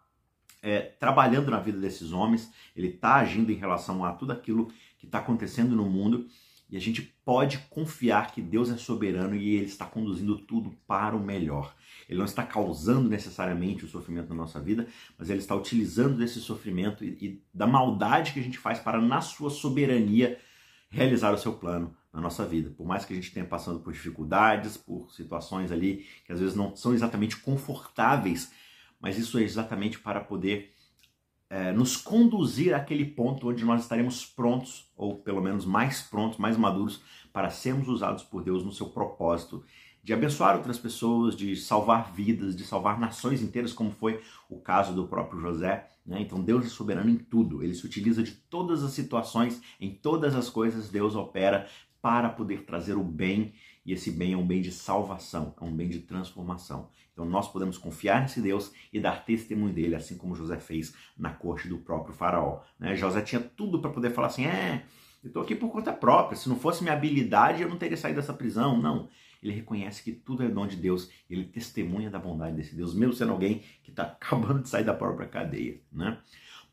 é, 0.62 0.82
trabalhando 0.82 1.50
na 1.50 1.60
vida 1.60 1.80
desses 1.80 2.12
homens, 2.12 2.52
ele 2.76 2.90
está 2.90 3.16
agindo 3.16 3.52
em 3.52 3.56
relação 3.56 4.06
a 4.06 4.14
tudo 4.14 4.32
aquilo 4.32 4.72
que 5.00 5.08
está 5.08 5.18
acontecendo 5.18 5.76
no 5.76 5.90
mundo 5.90 6.28
e 6.72 6.78
a 6.78 6.80
gente 6.80 7.02
pode 7.26 7.58
confiar 7.70 8.32
que 8.32 8.42
Deus 8.42 8.72
é 8.72 8.78
soberano 8.78 9.36
e 9.36 9.56
Ele 9.56 9.66
está 9.66 9.86
conduzindo 9.86 10.38
tudo 10.38 10.72
para 10.88 11.16
o 11.16 11.20
melhor. 11.20 11.76
Ele 12.08 12.18
não 12.18 12.26
está 12.26 12.44
causando 12.44 13.10
necessariamente 13.10 13.84
o 13.84 13.90
sofrimento 13.90 14.30
na 14.30 14.36
nossa 14.36 14.60
vida, 14.60 14.88
mas 15.18 15.30
Ele 15.30 15.40
está 15.40 15.54
utilizando 15.54 16.18
desse 16.18 16.40
sofrimento 16.40 17.04
e, 17.04 17.10
e 17.22 17.44
da 17.54 17.68
maldade 17.68 18.32
que 18.32 18.40
a 18.40 18.44
gente 18.44 18.58
faz 18.58 18.80
para, 18.80 19.02
na 19.02 19.20
sua 19.20 19.50
soberania, 19.50 20.40
realizar 20.90 21.34
o 21.34 21.38
seu 21.38 21.54
plano 21.54 21.94
na 22.14 22.22
nossa 22.22 22.46
vida. 22.46 22.70
Por 22.70 22.88
mais 22.88 23.04
que 23.04 23.12
a 23.12 23.16
gente 23.16 23.32
tenha 23.32 23.46
passando 23.46 23.82
por 23.82 23.92
dificuldades, 23.92 24.78
por 24.78 25.12
situações 25.12 25.72
ali 25.74 26.06
que 26.26 26.32
às 26.32 26.40
vezes 26.40 26.56
não 26.56 26.74
são 26.76 26.94
exatamente 26.94 27.36
confortáveis, 27.38 28.52
mas 29.00 29.18
isso 29.18 29.38
é 29.38 29.44
exatamente 29.44 30.00
para 30.00 30.22
poder 30.22 30.72
é, 31.52 31.74
nos 31.74 31.98
conduzir 31.98 32.74
àquele 32.74 33.04
ponto 33.04 33.50
onde 33.50 33.66
nós 33.66 33.82
estaremos 33.82 34.26
prontos, 34.26 34.90
ou 34.96 35.18
pelo 35.18 35.42
menos 35.42 35.66
mais 35.66 36.02
prontos, 36.02 36.38
mais 36.38 36.56
maduros, 36.56 37.02
para 37.34 37.50
sermos 37.50 37.90
usados 37.90 38.24
por 38.24 38.42
Deus 38.42 38.64
no 38.64 38.72
seu 38.72 38.88
propósito 38.88 39.62
de 40.04 40.14
abençoar 40.14 40.56
outras 40.56 40.80
pessoas, 40.80 41.36
de 41.36 41.56
salvar 41.56 42.12
vidas, 42.14 42.56
de 42.56 42.64
salvar 42.64 42.98
nações 43.00 43.42
inteiras, 43.42 43.74
como 43.74 43.92
foi 43.92 44.22
o 44.50 44.60
caso 44.60 44.94
do 44.94 45.08
próprio 45.08 45.42
José. 45.42 45.90
Né? 46.06 46.22
Então 46.22 46.42
Deus 46.42 46.66
é 46.66 46.70
soberano 46.70 47.10
em 47.10 47.18
tudo, 47.18 47.62
ele 47.62 47.76
se 47.76 47.86
utiliza 47.86 48.24
de 48.24 48.32
todas 48.32 48.82
as 48.82 48.94
situações, 48.94 49.62
em 49.80 49.92
todas 49.94 50.34
as 50.36 50.50
coisas 50.50 50.90
Deus 50.90 51.16
opera 51.16 51.68
para 52.02 52.30
poder 52.30 52.64
trazer 52.64 52.96
o 52.96 53.04
bem, 53.04 53.54
e 53.86 53.94
esse 53.94 54.12
bem 54.12 54.34
é 54.34 54.38
um 54.38 54.46
bem 54.46 54.62
de 54.62 54.72
salvação, 54.72 55.54
é 55.60 55.64
um 55.64 55.76
bem 55.76 55.90
de 55.90 56.00
transformação. 56.00 56.90
Então 57.12 57.26
nós 57.26 57.52
podemos 57.52 57.78
confiar 57.78 58.22
nesse 58.22 58.42
Deus 58.42 58.72
e 58.92 59.00
dar 59.00 59.26
testemunho 59.26 59.74
dele, 59.74 59.96
assim 59.96 60.18
como 60.18 60.36
José 60.36 60.60
fez 60.60 60.94
na 61.18 61.32
corte 61.32 61.68
do 61.68 61.78
próprio 61.78 62.14
faraó. 62.14 62.62
Né? 62.80 62.96
José 62.96 63.22
tinha 63.22 63.42
tudo 63.42 63.82
para 63.82 63.92
poder 63.92 64.12
falar 64.12 64.28
assim, 64.28 64.46
é, 64.46 64.84
eu 65.24 65.28
estou 65.28 65.44
aqui 65.44 65.56
por 65.56 65.70
conta 65.72 65.92
própria, 65.94 66.38
se 66.38 66.50
não 66.50 66.56
fosse 66.56 66.84
minha 66.84 66.94
habilidade 66.94 67.62
eu 67.62 67.70
não 67.70 67.78
teria 67.78 67.98
saído 67.98 68.20
dessa 68.20 68.34
prisão. 68.34 68.78
Não, 68.82 69.10
ele 69.42 69.54
reconhece 69.54 70.04
que 70.04 70.12
tudo 70.12 70.44
é 70.44 70.48
dom 70.48 70.68
de 70.68 70.76
Deus, 70.76 71.10
ele 71.30 71.46
testemunha 71.46 72.10
da 72.10 72.20
bondade 72.20 72.56
desse 72.56 72.76
Deus, 72.76 72.94
mesmo 72.94 73.14
sendo 73.14 73.32
alguém 73.32 73.64
que 73.84 73.90
está 73.90 74.04
acabando 74.20 74.62
de 74.62 74.70
sair 74.70 74.84
da 74.84 74.94
própria 74.94 75.28
cadeia. 75.28 75.82
Né? 75.92 76.18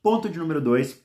Ponto 0.03 0.29
de 0.29 0.39
número 0.39 0.61
dois, 0.61 1.05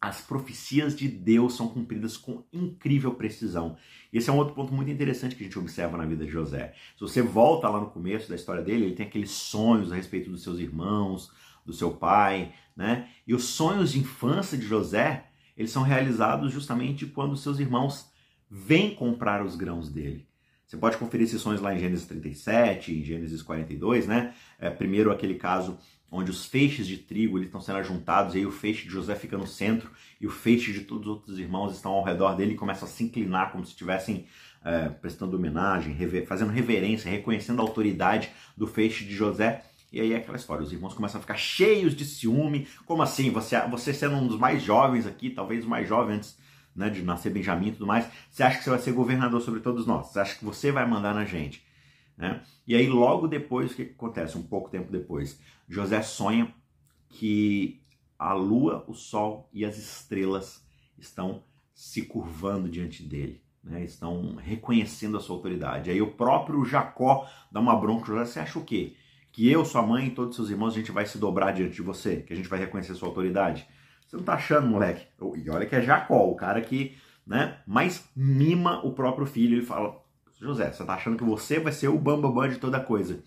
as 0.00 0.20
profecias 0.20 0.96
de 0.96 1.08
Deus 1.08 1.56
são 1.56 1.68
cumpridas 1.68 2.16
com 2.16 2.44
incrível 2.52 3.14
precisão. 3.14 3.76
Esse 4.12 4.30
é 4.30 4.32
um 4.32 4.36
outro 4.36 4.54
ponto 4.54 4.72
muito 4.72 4.90
interessante 4.90 5.34
que 5.34 5.42
a 5.42 5.46
gente 5.46 5.58
observa 5.58 5.96
na 5.96 6.06
vida 6.06 6.24
de 6.24 6.30
José. 6.30 6.72
Se 6.94 7.00
você 7.00 7.20
volta 7.20 7.68
lá 7.68 7.80
no 7.80 7.90
começo 7.90 8.28
da 8.28 8.36
história 8.36 8.62
dele, 8.62 8.84
ele 8.84 8.94
tem 8.94 9.06
aqueles 9.06 9.30
sonhos 9.30 9.90
a 9.90 9.96
respeito 9.96 10.30
dos 10.30 10.42
seus 10.42 10.60
irmãos, 10.60 11.32
do 11.66 11.72
seu 11.72 11.90
pai, 11.90 12.54
né? 12.76 13.08
E 13.26 13.34
os 13.34 13.44
sonhos 13.44 13.92
de 13.92 13.98
infância 13.98 14.56
de 14.56 14.66
José, 14.66 15.26
eles 15.56 15.72
são 15.72 15.82
realizados 15.82 16.52
justamente 16.52 17.04
quando 17.04 17.36
seus 17.36 17.58
irmãos 17.58 18.10
vêm 18.48 18.94
comprar 18.94 19.44
os 19.44 19.56
grãos 19.56 19.90
dele. 19.90 20.28
Você 20.64 20.76
pode 20.76 20.96
conferir 20.96 21.26
esses 21.26 21.40
sonhos 21.40 21.60
lá 21.60 21.74
em 21.74 21.78
Gênesis 21.78 22.06
37, 22.06 22.92
em 22.92 23.02
Gênesis 23.02 23.42
42, 23.42 24.06
né? 24.06 24.34
É, 24.58 24.70
primeiro 24.70 25.10
aquele 25.10 25.34
caso 25.34 25.78
onde 26.10 26.30
os 26.30 26.46
feixes 26.46 26.86
de 26.86 26.96
trigo 26.96 27.38
eles 27.38 27.48
estão 27.48 27.60
sendo 27.60 27.78
ajuntados, 27.78 28.34
e 28.34 28.38
aí 28.38 28.46
o 28.46 28.50
feixe 28.50 28.84
de 28.84 28.90
José 28.90 29.14
fica 29.14 29.36
no 29.36 29.46
centro, 29.46 29.90
e 30.20 30.26
o 30.26 30.30
feixe 30.30 30.72
de 30.72 30.80
todos 30.80 31.06
os 31.06 31.12
outros 31.12 31.38
irmãos 31.38 31.74
estão 31.74 31.92
ao 31.92 32.04
redor 32.04 32.34
dele 32.34 32.52
e 32.52 32.56
começam 32.56 32.88
a 32.88 32.90
se 32.90 33.04
inclinar 33.04 33.52
como 33.52 33.64
se 33.64 33.72
estivessem 33.72 34.26
é, 34.64 34.88
prestando 34.88 35.36
homenagem, 35.36 35.92
rever, 35.92 36.26
fazendo 36.26 36.50
reverência, 36.50 37.10
reconhecendo 37.10 37.60
a 37.60 37.62
autoridade 37.62 38.30
do 38.56 38.66
feixe 38.66 39.04
de 39.04 39.14
José. 39.14 39.64
E 39.92 40.00
aí 40.00 40.12
é 40.12 40.16
aquela 40.16 40.36
história, 40.36 40.62
os 40.62 40.72
irmãos 40.72 40.94
começam 40.94 41.18
a 41.18 41.22
ficar 41.22 41.36
cheios 41.36 41.94
de 41.94 42.04
ciúme. 42.04 42.66
Como 42.84 43.02
assim? 43.02 43.30
Você, 43.30 43.58
você 43.68 43.94
sendo 43.94 44.16
um 44.16 44.26
dos 44.26 44.38
mais 44.38 44.62
jovens 44.62 45.06
aqui, 45.06 45.30
talvez 45.30 45.64
o 45.64 45.68
mais 45.68 45.88
jovem 45.88 46.16
antes 46.16 46.36
né, 46.74 46.90
de 46.90 47.02
nascer 47.02 47.30
Benjamim 47.30 47.68
e 47.68 47.72
tudo 47.72 47.86
mais, 47.86 48.06
você 48.30 48.42
acha 48.42 48.58
que 48.58 48.64
você 48.64 48.70
vai 48.70 48.78
ser 48.78 48.92
governador 48.92 49.40
sobre 49.40 49.60
todos 49.60 49.86
nós? 49.86 50.08
Você 50.08 50.20
acha 50.20 50.36
que 50.36 50.44
você 50.44 50.70
vai 50.70 50.86
mandar 50.86 51.14
na 51.14 51.24
gente? 51.24 51.66
Né? 52.18 52.42
E 52.66 52.74
aí, 52.74 52.88
logo 52.88 53.28
depois, 53.28 53.70
o 53.70 53.76
que 53.76 53.82
acontece? 53.82 54.36
Um 54.36 54.42
pouco 54.42 54.68
tempo 54.68 54.90
depois, 54.90 55.40
José 55.68 56.02
sonha 56.02 56.52
que 57.08 57.80
a 58.18 58.34
lua, 58.34 58.84
o 58.88 58.94
sol 58.94 59.48
e 59.52 59.64
as 59.64 59.78
estrelas 59.78 60.66
estão 60.98 61.44
se 61.72 62.02
curvando 62.02 62.68
diante 62.68 63.04
dele, 63.04 63.40
né? 63.62 63.84
estão 63.84 64.34
reconhecendo 64.34 65.16
a 65.16 65.20
sua 65.20 65.36
autoridade. 65.36 65.90
Aí 65.90 66.02
o 66.02 66.10
próprio 66.10 66.64
Jacó 66.64 67.28
dá 67.52 67.60
uma 67.60 67.76
bronca, 67.76 68.06
José, 68.06 68.24
você 68.24 68.40
acha 68.40 68.58
o 68.58 68.64
quê? 68.64 68.96
Que 69.30 69.48
eu, 69.48 69.64
sua 69.64 69.82
mãe 69.82 70.08
e 70.08 70.10
todos 70.10 70.34
seus 70.34 70.50
irmãos, 70.50 70.74
a 70.74 70.78
gente 70.78 70.90
vai 70.90 71.06
se 71.06 71.18
dobrar 71.18 71.52
diante 71.52 71.76
de 71.76 71.82
você, 71.82 72.22
que 72.22 72.32
a 72.32 72.36
gente 72.36 72.48
vai 72.48 72.58
reconhecer 72.58 72.92
a 72.92 72.96
sua 72.96 73.08
autoridade? 73.08 73.64
Você 74.04 74.16
não 74.16 74.24
tá 74.24 74.34
achando, 74.34 74.66
moleque? 74.66 75.06
E 75.36 75.48
olha 75.48 75.66
que 75.66 75.76
é 75.76 75.82
Jacó, 75.82 76.28
o 76.28 76.34
cara 76.34 76.60
que 76.60 76.96
né, 77.28 77.58
mais 77.66 78.08
mima 78.16 78.84
o 78.84 78.92
próprio 78.92 79.26
filho. 79.26 79.58
Ele 79.58 79.66
fala, 79.66 80.02
José, 80.40 80.70
você 80.70 80.82
está 80.82 80.94
achando 80.94 81.16
que 81.16 81.24
você 81.24 81.58
vai 81.58 81.72
ser 81.72 81.88
o 81.88 81.98
bambambam 81.98 82.32
bam, 82.32 82.42
bam 82.42 82.48
de 82.48 82.58
toda 82.58 82.80
coisa. 82.80 83.22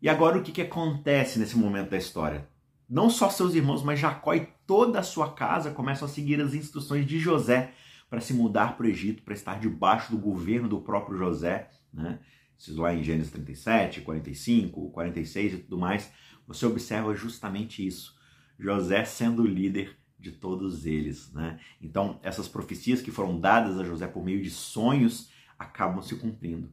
E 0.00 0.08
agora 0.08 0.38
o 0.38 0.42
que, 0.42 0.52
que 0.52 0.62
acontece 0.62 1.38
nesse 1.38 1.56
momento 1.56 1.90
da 1.90 1.96
história? 1.96 2.48
Não 2.88 3.10
só 3.10 3.28
seus 3.28 3.54
irmãos, 3.54 3.82
mas 3.82 3.98
Jacó 3.98 4.34
e 4.34 4.48
toda 4.66 5.00
a 5.00 5.02
sua 5.02 5.32
casa 5.32 5.70
começam 5.70 6.06
a 6.06 6.10
seguir 6.10 6.40
as 6.40 6.54
instruções 6.54 7.06
de 7.06 7.18
José 7.18 7.72
para 8.08 8.20
se 8.20 8.32
mudar 8.32 8.76
para 8.76 8.86
o 8.86 8.88
Egito, 8.88 9.22
para 9.22 9.34
estar 9.34 9.58
debaixo 9.58 10.10
do 10.10 10.18
governo 10.18 10.68
do 10.68 10.80
próprio 10.80 11.18
José. 11.18 11.68
Né? 11.92 12.18
Isso 12.56 12.80
lá 12.80 12.94
em 12.94 13.02
Gênesis 13.02 13.32
37, 13.32 14.00
45, 14.02 14.90
46 14.90 15.52
e 15.52 15.56
tudo 15.58 15.78
mais. 15.78 16.10
Você 16.46 16.64
observa 16.64 17.14
justamente 17.14 17.86
isso. 17.86 18.16
José 18.58 19.04
sendo 19.04 19.42
o 19.42 19.46
líder 19.46 19.96
de 20.18 20.32
todos 20.32 20.86
eles. 20.86 21.32
Né? 21.32 21.58
Então, 21.80 22.18
essas 22.22 22.48
profecias 22.48 23.02
que 23.02 23.10
foram 23.10 23.38
dadas 23.38 23.78
a 23.78 23.84
José 23.84 24.06
por 24.06 24.24
meio 24.24 24.42
de 24.42 24.50
sonhos 24.50 25.30
acabam 25.58 26.02
se 26.02 26.14
cumprindo. 26.16 26.70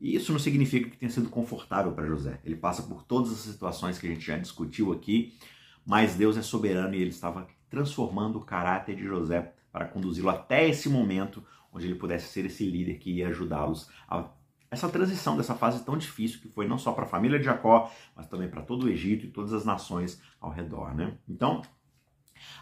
E 0.00 0.14
isso 0.14 0.32
não 0.32 0.38
significa 0.38 0.90
que 0.90 0.96
tenha 0.96 1.10
sido 1.10 1.28
confortável 1.28 1.92
para 1.92 2.06
José. 2.06 2.40
Ele 2.44 2.56
passa 2.56 2.82
por 2.82 3.02
todas 3.02 3.32
as 3.32 3.38
situações 3.38 3.98
que 3.98 4.06
a 4.06 4.10
gente 4.10 4.26
já 4.26 4.36
discutiu 4.36 4.92
aqui, 4.92 5.38
mas 5.86 6.14
Deus 6.14 6.36
é 6.36 6.42
soberano 6.42 6.94
e 6.94 7.00
ele 7.00 7.10
estava 7.10 7.46
transformando 7.70 8.38
o 8.38 8.44
caráter 8.44 8.96
de 8.96 9.04
José 9.04 9.52
para 9.72 9.86
conduzi-lo 9.86 10.28
até 10.28 10.68
esse 10.68 10.88
momento 10.88 11.42
onde 11.72 11.86
ele 11.86 11.94
pudesse 11.94 12.28
ser 12.28 12.44
esse 12.46 12.68
líder 12.68 12.98
que 12.98 13.10
ia 13.10 13.28
ajudá-los 13.28 13.88
a 14.08 14.28
essa 14.70 14.88
transição 14.88 15.36
dessa 15.36 15.54
fase 15.54 15.84
tão 15.84 15.96
difícil 15.96 16.40
que 16.40 16.48
foi 16.48 16.66
não 16.66 16.76
só 16.76 16.92
para 16.92 17.04
a 17.04 17.08
família 17.08 17.38
de 17.38 17.44
Jacó, 17.44 17.90
mas 18.14 18.26
também 18.26 18.48
para 18.48 18.62
todo 18.62 18.84
o 18.84 18.88
Egito 18.88 19.24
e 19.24 19.30
todas 19.30 19.52
as 19.52 19.64
nações 19.64 20.20
ao 20.40 20.50
redor, 20.50 20.94
né? 20.94 21.16
Então, 21.28 21.62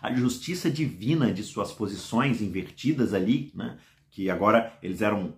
a 0.03 0.13
justiça 0.13 0.71
divina 0.71 1.33
de 1.33 1.43
suas 1.43 1.73
posições 1.73 2.43
invertidas 2.43 3.15
ali, 3.15 3.51
né, 3.55 3.79
que 4.11 4.31
agora 4.31 4.77
eles 4.83 5.01
eram 5.01 5.35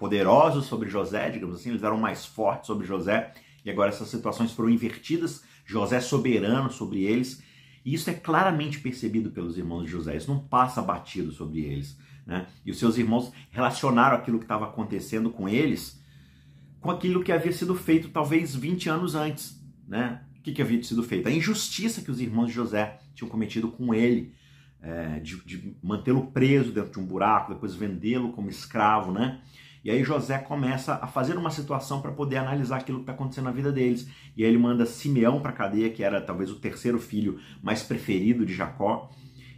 poderosos 0.00 0.64
sobre 0.64 0.88
José, 0.88 1.30
digamos 1.30 1.56
assim, 1.56 1.68
eles 1.70 1.84
eram 1.84 1.98
mais 1.98 2.26
fortes 2.26 2.66
sobre 2.66 2.86
José, 2.86 3.32
e 3.64 3.70
agora 3.70 3.90
essas 3.90 4.08
situações 4.08 4.50
foram 4.50 4.70
invertidas, 4.70 5.44
José 5.64 6.00
soberano 6.00 6.72
sobre 6.72 7.04
eles, 7.04 7.42
e 7.84 7.94
isso 7.94 8.10
é 8.10 8.14
claramente 8.14 8.80
percebido 8.80 9.30
pelos 9.30 9.56
irmãos 9.56 9.84
de 9.84 9.90
José, 9.90 10.16
isso 10.16 10.32
não 10.32 10.40
passa 10.40 10.82
batido 10.82 11.30
sobre 11.30 11.60
eles. 11.60 11.96
Né? 12.26 12.46
E 12.64 12.70
os 12.70 12.78
seus 12.78 12.96
irmãos 12.96 13.30
relacionaram 13.50 14.16
aquilo 14.16 14.38
que 14.38 14.44
estava 14.44 14.64
acontecendo 14.64 15.30
com 15.30 15.48
eles 15.48 16.00
com 16.80 16.90
aquilo 16.90 17.22
que 17.22 17.30
havia 17.30 17.52
sido 17.52 17.74
feito 17.74 18.08
talvez 18.08 18.54
20 18.54 18.88
anos 18.88 19.14
antes. 19.14 19.62
Né? 19.86 20.20
O 20.38 20.42
que, 20.42 20.52
que 20.52 20.62
havia 20.62 20.82
sido 20.82 21.02
feito? 21.02 21.28
A 21.28 21.30
injustiça 21.30 22.00
que 22.00 22.10
os 22.10 22.20
irmãos 22.20 22.46
de 22.46 22.54
José 22.54 22.98
tinham 23.14 23.28
cometido 23.28 23.68
com 23.68 23.92
ele, 23.92 24.34
é, 24.80 25.20
de, 25.20 25.36
de 25.44 25.76
mantê-lo 25.82 26.28
preso 26.28 26.72
dentro 26.72 26.92
de 26.92 27.00
um 27.00 27.06
buraco, 27.06 27.52
depois 27.52 27.74
vendê-lo 27.74 28.32
como 28.32 28.48
escravo, 28.48 29.12
né? 29.12 29.42
E 29.82 29.90
aí 29.90 30.04
José 30.04 30.38
começa 30.38 30.94
a 30.94 31.06
fazer 31.06 31.36
uma 31.36 31.50
situação 31.50 32.02
para 32.02 32.12
poder 32.12 32.36
analisar 32.36 32.76
aquilo 32.76 32.98
que 32.98 33.04
está 33.04 33.12
acontecendo 33.12 33.44
na 33.44 33.50
vida 33.50 33.72
deles. 33.72 34.08
E 34.36 34.44
aí 34.44 34.50
ele 34.50 34.58
manda 34.58 34.84
Simeão 34.84 35.40
para 35.40 35.50
a 35.50 35.54
cadeia, 35.54 35.90
que 35.90 36.02
era 36.02 36.20
talvez 36.20 36.50
o 36.50 36.56
terceiro 36.56 36.98
filho 36.98 37.38
mais 37.62 37.82
preferido 37.82 38.44
de 38.44 38.54
Jacó. 38.54 39.10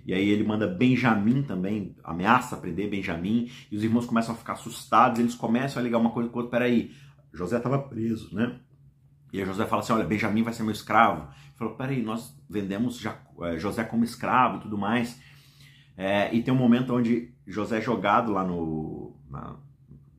E 0.07 0.14
aí 0.14 0.29
ele 0.29 0.45
manda 0.45 0.67
Benjamim 0.67 1.43
também, 1.43 1.97
ameaça 2.05 2.57
prender 2.57 2.88
Benjamim. 2.88 3.50
E 3.71 3.76
os 3.76 3.83
irmãos 3.83 4.07
começam 4.07 4.35
a 4.35 4.38
ficar 4.38 4.52
assustados, 4.55 5.19
eles 5.19 5.35
começam 5.35 5.81
a 5.81 5.85
ligar 5.85 5.99
uma 5.99 6.11
coisa 6.11 6.29
com 6.29 6.38
outra. 6.38 6.59
Peraí, 6.59 6.93
José 7.33 7.57
estava 7.57 7.79
preso, 7.79 8.35
né? 8.35 8.61
E 9.33 9.41
aí 9.41 9.47
José 9.47 9.64
fala 9.67 9.81
assim, 9.83 9.93
olha, 9.93 10.05
Benjamim 10.05 10.43
vai 10.43 10.52
ser 10.52 10.62
meu 10.62 10.73
escravo. 10.73 11.23
Ele 11.23 11.57
falou, 11.57 11.75
peraí, 11.75 12.02
nós 12.02 12.37
vendemos 12.49 13.05
eh, 13.05 13.59
José 13.59 13.83
como 13.83 14.05
escravo 14.05 14.59
e 14.59 14.61
tudo 14.61 14.76
mais. 14.76 15.21
É, 15.97 16.35
e 16.35 16.43
tem 16.43 16.52
um 16.52 16.57
momento 16.57 16.95
onde 16.95 17.33
José 17.47 17.79
é 17.79 17.81
jogado 17.81 18.33
lá 18.33 18.45
no, 18.45 19.17
na, 19.31 19.57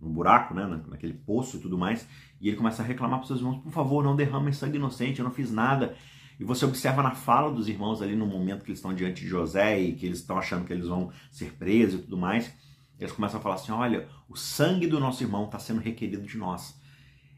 no 0.04 0.10
buraco, 0.10 0.54
né, 0.54 0.82
naquele 0.88 1.14
poço 1.14 1.58
e 1.58 1.60
tudo 1.60 1.78
mais, 1.78 2.08
e 2.40 2.50
ele 2.50 2.58
começa 2.58 2.84
a 2.84 2.86
reclamar 2.86 3.20
para 3.20 3.24
os 3.24 3.28
seus 3.28 3.40
irmãos, 3.40 3.62
por 3.62 3.72
favor, 3.72 4.04
não 4.04 4.16
derramem 4.16 4.52
sangue 4.52 4.78
inocente, 4.78 5.20
eu 5.20 5.26
não 5.26 5.32
fiz 5.32 5.52
nada. 5.52 5.96
E 6.40 6.44
você 6.44 6.66
observa 6.66 7.02
na 7.02 7.12
fala 7.12 7.52
dos 7.52 7.70
irmãos 7.70 8.02
ali 8.02 8.16
no 8.16 8.26
momento 8.26 8.64
que 8.64 8.72
eles 8.72 8.80
estão 8.80 8.94
diante 8.94 9.22
de 9.22 9.30
José 9.30 9.80
e 9.80 9.94
que 9.94 10.06
eles 10.06 10.20
estão 10.20 10.38
achando 10.38 10.66
que 10.66 10.74
eles 10.74 10.88
vão 10.88 11.12
ser 11.32 11.54
presos 11.54 12.02
e 12.02 12.04
tudo 12.04 12.18
mais, 12.18 12.54
eles 13.00 13.14
começam 13.14 13.40
a 13.40 13.44
falar 13.44 13.56
assim: 13.56 13.72
olha, 13.72 14.08
o 14.28 14.36
sangue 14.36 14.88
do 14.88 15.00
nosso 15.00 15.24
irmão 15.24 15.46
está 15.46 15.60
sendo 15.60 15.80
requerido 15.80 16.26
de 16.26 16.38
nós. 16.38 16.78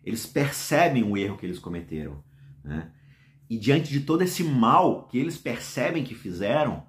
Eles 0.04 0.26
percebem 0.26 1.04
o 1.04 1.18
erro 1.18 1.38
que 1.38 1.46
eles 1.46 1.60
cometeram. 1.60 2.24
Né? 2.64 2.92
E 3.50 3.58
diante 3.58 3.92
de 3.92 4.02
todo 4.02 4.22
esse 4.22 4.44
mal 4.44 5.08
que 5.08 5.18
eles 5.18 5.38
percebem 5.38 6.04
que 6.04 6.16
fizeram, 6.16 6.84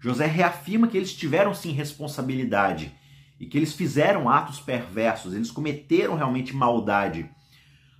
José 0.00 0.26
reafirma 0.26 0.86
que 0.86 0.96
eles 0.96 1.12
tiveram 1.12 1.52
sim 1.52 1.72
responsabilidade 1.72 2.94
e 3.38 3.46
que 3.46 3.56
eles 3.56 3.72
fizeram 3.72 4.28
atos 4.28 4.60
perversos, 4.60 5.34
eles 5.34 5.50
cometeram 5.50 6.16
realmente 6.16 6.54
maldade. 6.54 7.28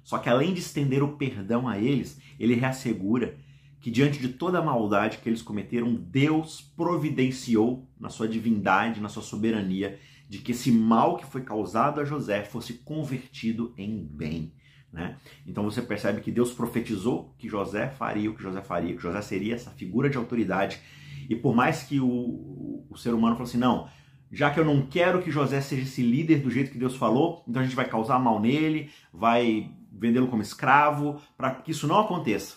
Só 0.03 0.19
que 0.19 0.29
além 0.29 0.55
de 0.55 0.61
estender 0.61 1.03
o 1.03 1.17
perdão 1.17 1.69
a 1.69 1.79
eles, 1.79 2.21
ele 2.39 2.55
reassegura 2.55 3.37
que 3.81 3.91
diante 3.91 4.19
de 4.19 4.29
toda 4.31 4.59
a 4.59 4.65
maldade 4.65 5.19
que 5.19 5.29
eles 5.29 5.43
cometeram, 5.43 5.95
Deus 5.95 6.61
providenciou 6.77 7.89
na 7.99 8.09
sua 8.09 8.27
divindade, 8.27 9.01
na 9.01 9.09
sua 9.09 9.23
soberania, 9.23 9.99
de 10.29 10.39
que 10.39 10.53
esse 10.53 10.71
mal 10.71 11.17
que 11.17 11.27
foi 11.27 11.43
causado 11.43 12.01
a 12.01 12.05
José 12.05 12.45
fosse 12.45 12.75
convertido 12.75 13.73
em 13.79 14.05
bem. 14.05 14.53
Né? 14.93 15.17
Então 15.47 15.63
você 15.65 15.81
percebe 15.81 16.21
que 16.21 16.31
Deus 16.31 16.53
profetizou 16.53 17.35
que 17.39 17.49
José 17.49 17.89
faria 17.89 18.31
o 18.31 18.35
que 18.35 18.43
José 18.43 18.61
faria, 18.63 18.95
que 18.95 19.03
José 19.03 19.23
seria 19.23 19.55
essa 19.55 19.71
figura 19.71 20.11
de 20.11 20.17
autoridade. 20.17 20.81
E 21.29 21.37
por 21.37 21.55
mais 21.55 21.83
que 21.83 22.01
o, 22.01 22.85
o 22.91 22.97
ser 22.97 23.15
humano 23.15 23.37
falou 23.37 23.49
assim, 23.49 23.59
não, 23.59 23.89
já 24.31 24.51
que 24.51 24.61
eu 24.61 24.65
não 24.65 24.83
quero 24.83 25.23
que 25.23 25.31
José 25.31 25.61
seja 25.61 25.83
esse 25.83 26.03
líder 26.03 26.41
do 26.41 26.51
jeito 26.51 26.71
que 26.71 26.79
Deus 26.79 26.97
falou, 26.97 27.45
então 27.49 27.63
a 27.63 27.65
gente 27.65 27.77
vai 27.77 27.89
causar 27.89 28.19
mal 28.19 28.41
nele, 28.41 28.91
vai 29.13 29.71
vendê-lo 29.91 30.29
como 30.29 30.43
escravo, 30.43 31.21
para 31.37 31.51
que 31.51 31.71
isso 31.71 31.87
não 31.87 32.01
aconteça. 32.01 32.57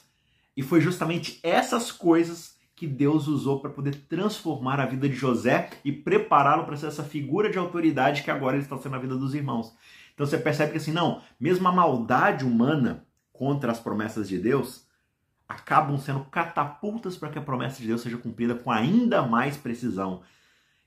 E 0.55 0.61
foi 0.61 0.81
justamente 0.81 1.39
essas 1.43 1.91
coisas 1.91 2.55
que 2.75 2.87
Deus 2.87 3.27
usou 3.27 3.59
para 3.59 3.69
poder 3.69 3.95
transformar 4.09 4.79
a 4.79 4.85
vida 4.85 5.07
de 5.07 5.15
José 5.15 5.69
e 5.85 5.91
prepará-lo 5.91 6.65
para 6.65 6.75
ser 6.75 6.87
essa 6.87 7.03
figura 7.03 7.49
de 7.49 7.57
autoridade 7.57 8.23
que 8.23 8.31
agora 8.31 8.55
ele 8.55 8.63
está 8.63 8.77
sendo 8.77 8.93
na 8.93 8.97
vida 8.97 9.15
dos 9.15 9.35
irmãos. 9.35 9.73
Então 10.13 10.25
você 10.25 10.37
percebe 10.37 10.71
que 10.71 10.77
assim, 10.77 10.91
não, 10.91 11.21
mesmo 11.39 11.67
a 11.67 11.71
maldade 11.71 12.43
humana 12.43 13.05
contra 13.31 13.71
as 13.71 13.79
promessas 13.79 14.27
de 14.27 14.37
Deus 14.37 14.85
acabam 15.47 15.97
sendo 15.97 16.21
catapultas 16.25 17.17
para 17.17 17.29
que 17.29 17.37
a 17.37 17.41
promessa 17.41 17.81
de 17.81 17.87
Deus 17.87 18.01
seja 18.01 18.17
cumprida 18.17 18.55
com 18.55 18.71
ainda 18.71 19.21
mais 19.21 19.57
precisão. 19.57 20.21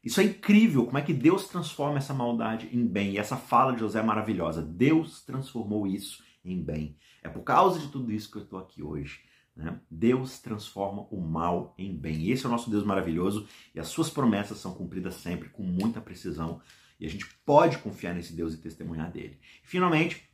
Isso 0.05 0.21
é 0.21 0.25
incrível, 0.25 0.85
como 0.85 0.99
é 0.99 1.03
que 1.03 1.15
Deus 1.15 1.49
transforma 1.49 1.97
essa 1.97 2.13
maldade 2.13 2.69
em 2.73 2.87
bem. 2.87 3.13
E 3.13 3.19
essa 3.19 3.37
fala 3.37 3.73
de 3.73 3.81
José 3.81 4.01
é 4.01 4.03
maravilhosa. 4.03 4.61
Deus 4.61 5.23
transformou 5.25 5.87
isso 5.87 6.23
em 6.45 6.63
bem. 6.63 6.97
É 7.23 7.29
por 7.29 7.43
causa 7.43 7.81
de 7.81 7.89
tudo 7.89 8.13
isso 8.13 8.31
que 8.31 8.37
eu 8.37 8.43
estou 8.43 8.59
aqui 8.59 8.83
hoje. 8.83 9.23
Né? 9.57 9.81
Deus 9.91 10.41
transforma 10.41 11.07
o 11.11 11.21
mal 11.21 11.75
em 11.79 11.97
bem. 11.97 12.29
Esse 12.29 12.45
é 12.45 12.49
o 12.49 12.53
nosso 12.53 12.69
Deus 12.69 12.85
maravilhoso 12.85 13.49
e 13.75 13.81
as 13.81 13.89
suas 13.89 14.11
promessas 14.11 14.59
são 14.59 14.75
cumpridas 14.75 15.15
sempre 15.15 15.49
com 15.49 15.63
muita 15.63 16.01
precisão. 16.01 16.61
E 17.01 17.07
a 17.07 17.09
gente 17.09 17.27
pode 17.45 17.79
confiar 17.79 18.15
nesse 18.15 18.35
Deus 18.35 18.53
e 18.53 18.59
testemunhar 18.59 19.11
dele. 19.11 19.39
finalmente, 19.63 20.29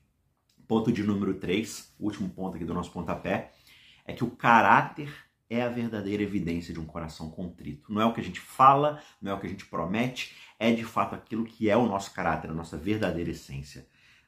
ponto 0.67 0.93
de 0.93 1.03
número 1.03 1.35
3, 1.35 1.95
último 1.99 2.29
ponto 2.29 2.57
aqui 2.57 2.65
do 2.65 2.75
nosso 2.75 2.91
pontapé, 2.93 3.53
é 4.05 4.13
que 4.13 4.25
o 4.25 4.31
caráter 4.31 5.13
é 5.51 5.63
a 5.63 5.69
verdadeira 5.69 6.23
evidência 6.23 6.73
de 6.73 6.79
um 6.79 6.87
coração 6.87 7.29
contrito. 7.29 7.93
Não 7.93 8.01
é 8.01 8.07
o 8.07 8.15
que 8.15 8.21
a 8.21 8.25
gente 8.25 8.39
fala, 8.39 9.03
não 9.21 9.33
é 9.33 9.35
o 9.35 9.41
que 9.41 9.49
a 9.49 9.51
gente 9.51 9.67
promete, 9.67 10.37
é 10.61 10.73
de 10.73 10.85
fato 10.85 11.17
aquilo 11.17 11.45
que 11.45 11.69
é 11.69 11.77
o 11.77 11.87
nosso 11.87 12.15
caráter, 12.15 12.51
a 12.51 12.55
nossa 12.55 12.77
verdadeira 12.77 13.31
essência. 13.31 13.85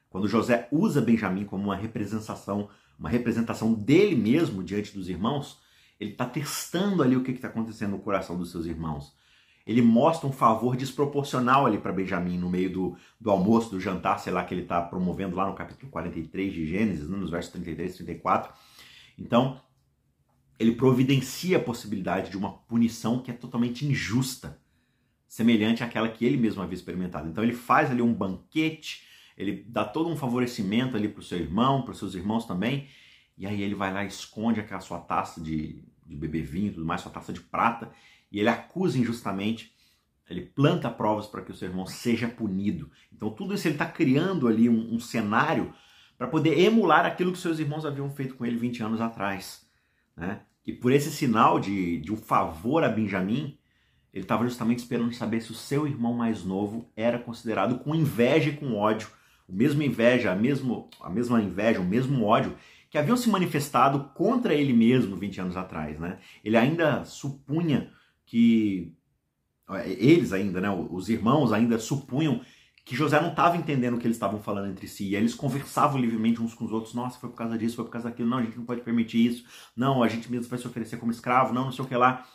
Quando 0.09 0.27
José 0.27 0.67
usa 0.69 1.01
Benjamim 1.01 1.45
como 1.45 1.63
uma 1.63 1.75
representação, 1.77 2.69
uma 2.99 3.09
representação 3.09 3.73
dele 3.73 4.15
mesmo 4.15 4.61
diante 4.61 4.93
dos 4.93 5.07
irmãos, 5.07 5.61
ele 5.97 6.11
está 6.11 6.25
testando 6.25 7.01
ali 7.01 7.15
o 7.15 7.23
que 7.23 7.31
está 7.31 7.47
acontecendo 7.47 7.91
no 7.91 7.99
coração 7.99 8.37
dos 8.37 8.51
seus 8.51 8.65
irmãos. 8.65 9.15
Ele 9.65 9.81
mostra 9.81 10.27
um 10.27 10.31
favor 10.31 10.75
desproporcional 10.75 11.65
ali 11.65 11.77
para 11.77 11.93
Benjamim 11.93 12.37
no 12.37 12.49
meio 12.49 12.69
do, 12.69 12.97
do 13.19 13.31
almoço, 13.31 13.71
do 13.71 13.79
jantar, 13.79 14.19
sei 14.19 14.33
lá, 14.33 14.43
que 14.43 14.53
ele 14.53 14.63
está 14.63 14.81
promovendo 14.81 15.37
lá 15.37 15.47
no 15.47 15.55
capítulo 15.55 15.89
43 15.89 16.53
de 16.53 16.67
Gênesis, 16.67 17.07
né, 17.07 17.15
nos 17.15 17.31
versos 17.31 17.53
33 17.53 17.93
e 17.93 17.97
34. 18.03 18.53
Então, 19.17 19.61
ele 20.59 20.73
providencia 20.73 21.57
a 21.57 21.61
possibilidade 21.61 22.29
de 22.29 22.37
uma 22.37 22.53
punição 22.53 23.19
que 23.19 23.31
é 23.31 23.33
totalmente 23.33 23.85
injusta, 23.85 24.59
semelhante 25.27 25.83
àquela 25.83 26.07
que 26.09 26.25
ele 26.25 26.37
mesmo 26.37 26.61
havia 26.61 26.75
experimentado. 26.75 27.27
Então 27.27 27.43
ele 27.43 27.53
faz 27.53 27.89
ali 27.89 28.01
um 28.01 28.13
banquete, 28.13 29.03
ele 29.35 29.65
dá 29.67 29.83
todo 29.83 30.09
um 30.09 30.15
favorecimento 30.15 30.95
ali 30.95 31.07
para 31.07 31.21
o 31.21 31.23
seu 31.23 31.39
irmão, 31.39 31.81
para 31.81 31.91
os 31.91 31.97
seus 31.97 32.13
irmãos 32.13 32.45
também, 32.45 32.87
e 33.37 33.47
aí 33.47 33.61
ele 33.61 33.73
vai 33.73 33.91
lá 33.91 34.05
esconde 34.05 34.59
aquela 34.59 34.79
sua 34.79 34.99
taça 34.99 35.41
de, 35.41 35.83
de 36.05 36.15
beber 36.15 36.43
vinho 36.43 36.67
e 36.67 36.73
tudo 36.73 36.85
mais, 36.85 37.01
sua 37.01 37.11
taça 37.11 37.33
de 37.33 37.41
prata, 37.41 37.91
e 38.31 38.39
ele 38.39 38.49
acusa 38.49 38.97
injustamente, 38.97 39.73
ele 40.29 40.41
planta 40.41 40.89
provas 40.89 41.25
para 41.25 41.41
que 41.41 41.51
o 41.51 41.55
seu 41.55 41.67
irmão 41.67 41.85
seja 41.85 42.27
punido. 42.27 42.91
Então 43.11 43.29
tudo 43.31 43.55
isso 43.55 43.67
ele 43.67 43.75
está 43.75 43.87
criando 43.87 44.47
ali 44.47 44.69
um, 44.69 44.93
um 44.93 44.99
cenário 44.99 45.73
para 46.17 46.27
poder 46.27 46.59
emular 46.59 47.05
aquilo 47.05 47.31
que 47.31 47.39
seus 47.39 47.59
irmãos 47.59 47.85
haviam 47.85 48.09
feito 48.09 48.35
com 48.35 48.45
ele 48.45 48.55
20 48.55 48.83
anos 48.83 49.01
atrás. 49.01 49.67
Né? 50.15 50.41
E 50.65 50.71
por 50.71 50.91
esse 50.91 51.11
sinal 51.11 51.59
de, 51.59 51.99
de 51.99 52.11
um 52.11 52.17
favor 52.17 52.83
a 52.83 52.89
Benjamim, 52.89 53.57
ele 54.13 54.23
estava 54.23 54.45
justamente 54.45 54.79
esperando 54.79 55.13
saber 55.13 55.41
se 55.41 55.51
o 55.51 55.55
seu 55.55 55.87
irmão 55.87 56.13
mais 56.13 56.43
novo 56.43 56.89
era 56.95 57.17
considerado 57.17 57.79
com 57.79 57.95
inveja 57.95 58.49
e 58.49 58.55
com 58.55 58.75
ódio, 58.75 59.09
o 59.47 59.53
mesmo 59.53 59.81
inveja, 59.81 60.31
a, 60.31 60.35
mesmo, 60.35 60.89
a 61.01 61.09
mesma 61.09 61.41
inveja, 61.41 61.81
o 61.81 61.85
mesmo 61.85 62.23
ódio 62.23 62.55
que 62.89 62.97
haviam 62.97 63.17
se 63.17 63.27
manifestado 63.27 64.11
contra 64.13 64.53
ele 64.53 64.71
mesmo 64.71 65.15
20 65.15 65.41
anos 65.41 65.57
atrás, 65.57 65.99
né? 65.99 66.19
Ele 66.43 66.55
ainda 66.55 67.03
supunha 67.03 67.91
que 68.23 68.95
eles 69.85 70.31
ainda, 70.31 70.61
né, 70.61 70.69
os 70.69 71.09
irmãos 71.09 71.51
ainda 71.51 71.79
supunham 71.79 72.41
que 72.85 72.95
José 72.95 73.21
não 73.21 73.29
estava 73.29 73.55
entendendo 73.55 73.95
o 73.95 73.97
que 73.97 74.05
eles 74.05 74.17
estavam 74.17 74.41
falando 74.41 74.69
entre 74.69 74.87
si. 74.87 75.09
E 75.09 75.15
eles 75.15 75.33
conversavam 75.33 75.99
livremente 75.99 76.41
uns 76.41 76.53
com 76.53 76.65
os 76.65 76.71
outros. 76.71 76.93
Nossa, 76.93 77.17
foi 77.17 77.29
por 77.29 77.35
causa 77.35 77.57
disso, 77.57 77.77
foi 77.77 77.85
por 77.85 77.91
causa 77.91 78.09
daquilo. 78.09 78.29
Não, 78.29 78.39
a 78.39 78.43
gente 78.43 78.57
não 78.57 78.65
pode 78.65 78.81
permitir 78.81 79.25
isso. 79.25 79.45
Não, 79.75 80.03
a 80.03 80.07
gente 80.09 80.29
mesmo 80.29 80.49
vai 80.49 80.59
se 80.59 80.67
oferecer 80.67 80.97
como 80.97 81.11
escravo. 81.11 81.53
Não, 81.53 81.65
não 81.65 81.71
sei 81.71 81.85
o 81.85 81.87
que 81.87 81.95
lá. 81.95 82.27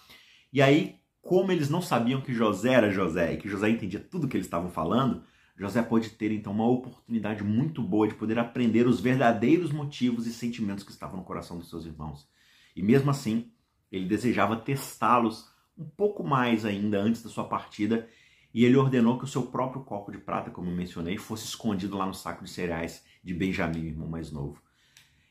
E 0.50 0.62
aí, 0.62 0.96
como 1.20 1.52
eles 1.52 1.68
não 1.68 1.82
sabiam 1.82 2.22
que 2.22 2.32
José 2.32 2.72
era 2.72 2.90
José 2.90 3.34
e 3.34 3.36
que 3.36 3.48
José 3.48 3.68
entendia 3.68 4.00
tudo 4.00 4.24
o 4.24 4.28
que 4.28 4.36
eles 4.36 4.46
estavam 4.46 4.70
falando, 4.70 5.22
José 5.54 5.82
pode 5.82 6.10
ter 6.10 6.32
então 6.32 6.52
uma 6.52 6.66
oportunidade 6.66 7.44
muito 7.44 7.82
boa 7.82 8.08
de 8.08 8.14
poder 8.14 8.38
aprender 8.38 8.86
os 8.86 9.00
verdadeiros 9.00 9.70
motivos 9.70 10.26
e 10.26 10.32
sentimentos 10.32 10.82
que 10.82 10.92
estavam 10.92 11.18
no 11.18 11.24
coração 11.24 11.58
dos 11.58 11.68
seus 11.68 11.84
irmãos. 11.84 12.26
E 12.74 12.82
mesmo 12.82 13.10
assim, 13.10 13.50
ele 13.92 14.06
desejava 14.06 14.56
testá-los 14.56 15.50
um 15.76 15.84
pouco 15.84 16.24
mais 16.24 16.64
ainda 16.64 16.98
antes 16.98 17.22
da 17.22 17.28
sua 17.28 17.44
partida 17.44 18.08
e 18.58 18.64
ele 18.64 18.76
ordenou 18.76 19.16
que 19.16 19.24
o 19.24 19.28
seu 19.28 19.42
próprio 19.42 19.84
copo 19.84 20.10
de 20.10 20.18
prata, 20.18 20.50
como 20.50 20.68
eu 20.68 20.74
mencionei, 20.74 21.16
fosse 21.16 21.44
escondido 21.44 21.96
lá 21.96 22.04
no 22.04 22.12
saco 22.12 22.42
de 22.42 22.50
cereais 22.50 23.04
de 23.22 23.32
Benjamim, 23.32 23.86
irmão 23.86 24.08
mais 24.08 24.32
novo. 24.32 24.60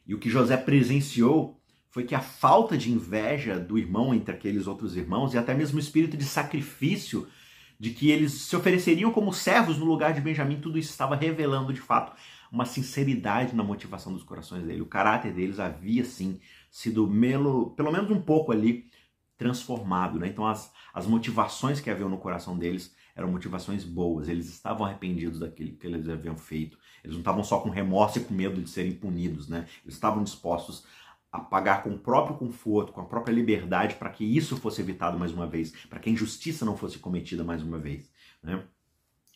E 0.07 0.15
o 0.15 0.17
que 0.17 0.29
José 0.29 0.55
presenciou 0.55 1.59
foi 1.89 2.05
que 2.05 2.15
a 2.15 2.21
falta 2.21 2.77
de 2.77 2.89
inveja 2.89 3.59
do 3.59 3.77
irmão 3.77 4.15
entre 4.15 4.33
aqueles 4.33 4.65
outros 4.65 4.95
irmãos 4.95 5.33
e 5.33 5.37
até 5.37 5.53
mesmo 5.53 5.75
o 5.75 5.81
espírito 5.81 6.15
de 6.15 6.23
sacrifício 6.23 7.27
de 7.77 7.89
que 7.89 8.09
eles 8.09 8.31
se 8.31 8.55
ofereceriam 8.55 9.11
como 9.11 9.33
servos 9.33 9.77
no 9.77 9.83
lugar 9.83 10.13
de 10.13 10.21
Benjamim, 10.21 10.61
tudo 10.61 10.79
isso 10.79 10.91
estava 10.91 11.13
revelando 11.13 11.73
de 11.73 11.81
fato 11.81 12.13
uma 12.49 12.63
sinceridade 12.63 13.53
na 13.53 13.61
motivação 13.61 14.13
dos 14.13 14.23
corações 14.23 14.63
dele. 14.63 14.79
O 14.79 14.85
caráter 14.85 15.33
deles 15.33 15.59
havia 15.59 16.05
sim 16.05 16.39
sido 16.71 17.05
melo, 17.05 17.71
pelo 17.71 17.91
menos 17.91 18.09
um 18.09 18.21
pouco 18.21 18.53
ali 18.53 18.89
transformado, 19.37 20.17
né? 20.17 20.29
Então 20.29 20.47
as, 20.47 20.71
as 20.93 21.05
motivações 21.05 21.81
que 21.81 21.89
haviam 21.89 22.07
no 22.07 22.17
coração 22.17 22.57
deles 22.57 22.95
eram 23.17 23.31
motivações 23.31 23.83
boas, 23.83 24.29
eles 24.29 24.47
estavam 24.47 24.85
arrependidos 24.85 25.39
daquilo 25.39 25.75
que 25.75 25.87
eles 25.87 26.07
haviam 26.07 26.37
feito. 26.37 26.77
Eles 27.03 27.15
não 27.15 27.21
estavam 27.21 27.43
só 27.43 27.59
com 27.59 27.69
remorso 27.69 28.19
e 28.19 28.23
com 28.23 28.33
medo 28.33 28.61
de 28.61 28.69
serem 28.69 28.91
punidos, 28.91 29.49
né? 29.49 29.67
Eles 29.83 29.95
estavam 29.95 30.23
dispostos 30.23 30.85
a 31.31 31.39
pagar 31.39 31.81
com 31.81 31.89
o 31.89 31.97
próprio 31.97 32.37
conforto, 32.37 32.93
com 32.93 33.01
a 33.01 33.05
própria 33.05 33.33
liberdade, 33.33 33.95
para 33.95 34.11
que 34.11 34.23
isso 34.23 34.55
fosse 34.57 34.81
evitado 34.81 35.17
mais 35.17 35.31
uma 35.31 35.47
vez, 35.47 35.71
para 35.89 35.99
que 35.99 36.09
a 36.09 36.13
injustiça 36.13 36.63
não 36.63 36.77
fosse 36.77 36.99
cometida 36.99 37.43
mais 37.43 37.63
uma 37.63 37.79
vez. 37.79 38.09
Né? 38.41 38.63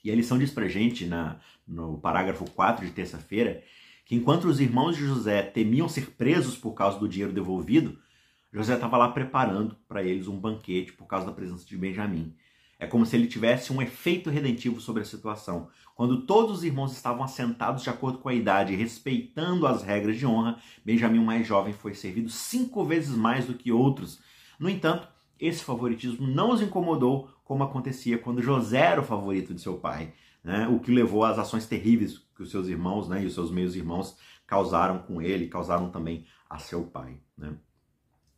E 0.04 0.12
a 0.12 0.15
lição 0.15 0.38
diz 0.38 0.52
pra 0.52 0.67
gente, 0.67 1.08
na, 1.08 1.39
no 1.67 1.98
parágrafo 1.98 2.50
4 2.52 2.86
de 2.86 2.91
terça-feira, 2.91 3.63
que 4.06 4.15
enquanto 4.15 4.46
os 4.46 4.60
irmãos 4.60 4.96
de 4.96 5.06
José 5.06 5.41
temiam 5.41 5.89
ser 5.89 6.12
presos 6.12 6.56
por 6.56 6.74
causa 6.74 7.00
do 7.00 7.10
dinheiro 7.10 7.34
devolvido, 7.34 7.98
José 8.54 8.76
estava 8.76 8.98
lá 8.98 9.10
preparando 9.10 9.76
para 9.88 10.04
eles 10.04 10.28
um 10.28 10.39
banquete 10.39 10.94
por 10.94 11.08
causa 11.08 11.26
da 11.26 11.32
presença 11.32 11.65
de 11.65 11.78
Benjamim. 11.78 12.36
É 12.82 12.88
como 12.88 13.06
se 13.06 13.15
ele 13.15 13.28
tivesse 13.28 13.72
um 13.72 13.80
efeito 13.80 14.32
redentivo 14.32 14.82
sobre 14.82 15.04
a 15.04 15.06
situação. 15.06 15.70
Quando 15.94 16.26
todos 16.26 16.58
os 16.58 16.63
irmãos 16.63 16.94
estavam 16.94 17.24
assentados 17.24 17.84
de 17.84 17.91
acordo 17.91 18.17
com 18.17 18.28
a 18.28 18.34
idade, 18.34 18.76
respeitando 18.76 19.67
as 19.67 19.84
regras 19.84 20.17
de 20.17 20.26
honra, 20.26 20.58
Benjamim, 20.84 21.20
o 21.20 21.24
mais 21.24 21.46
jovem, 21.46 21.74
foi 21.74 21.94
servido 21.94 22.28
cinco 22.28 22.84
vezes 22.84 23.15
mais 23.15 23.46
do 23.46 23.54
que 23.54 23.72
outros. 23.72 24.20
No 24.60 24.67
entanto, 24.67 25.08
esse 25.39 25.63
favoritismo 25.63 26.26
não 26.26 26.50
os 26.50 26.60
incomodou, 26.60 27.30
como 27.44 27.63
acontecia 27.63 28.17
quando 28.17 28.41
José 28.41 28.80
era 28.80 29.02
o 29.02 29.06
favorito 29.06 29.54
de 29.54 29.62
seu 29.62 29.78
pai, 29.78 30.15
né? 30.44 30.67
o 30.67 30.80
que 30.80 30.91
levou 30.91 31.24
às 31.24 31.38
ações 31.38 31.67
terríveis 31.67 32.17
que 32.36 32.41
os 32.41 32.50
seus 32.50 32.67
irmãos 32.67 33.08
né, 33.08 33.22
e 33.22 33.28
os 33.28 33.36
seus 33.36 33.52
meios 33.52 33.76
irmãos 33.76 34.17
causaram 34.48 34.98
com 34.98 35.22
ele, 35.22 35.48
causaram 35.48 35.91
também 35.91 36.26
a 36.50 36.58
seu 36.58 36.84
pai. 36.86 37.20
Né? 37.38 37.54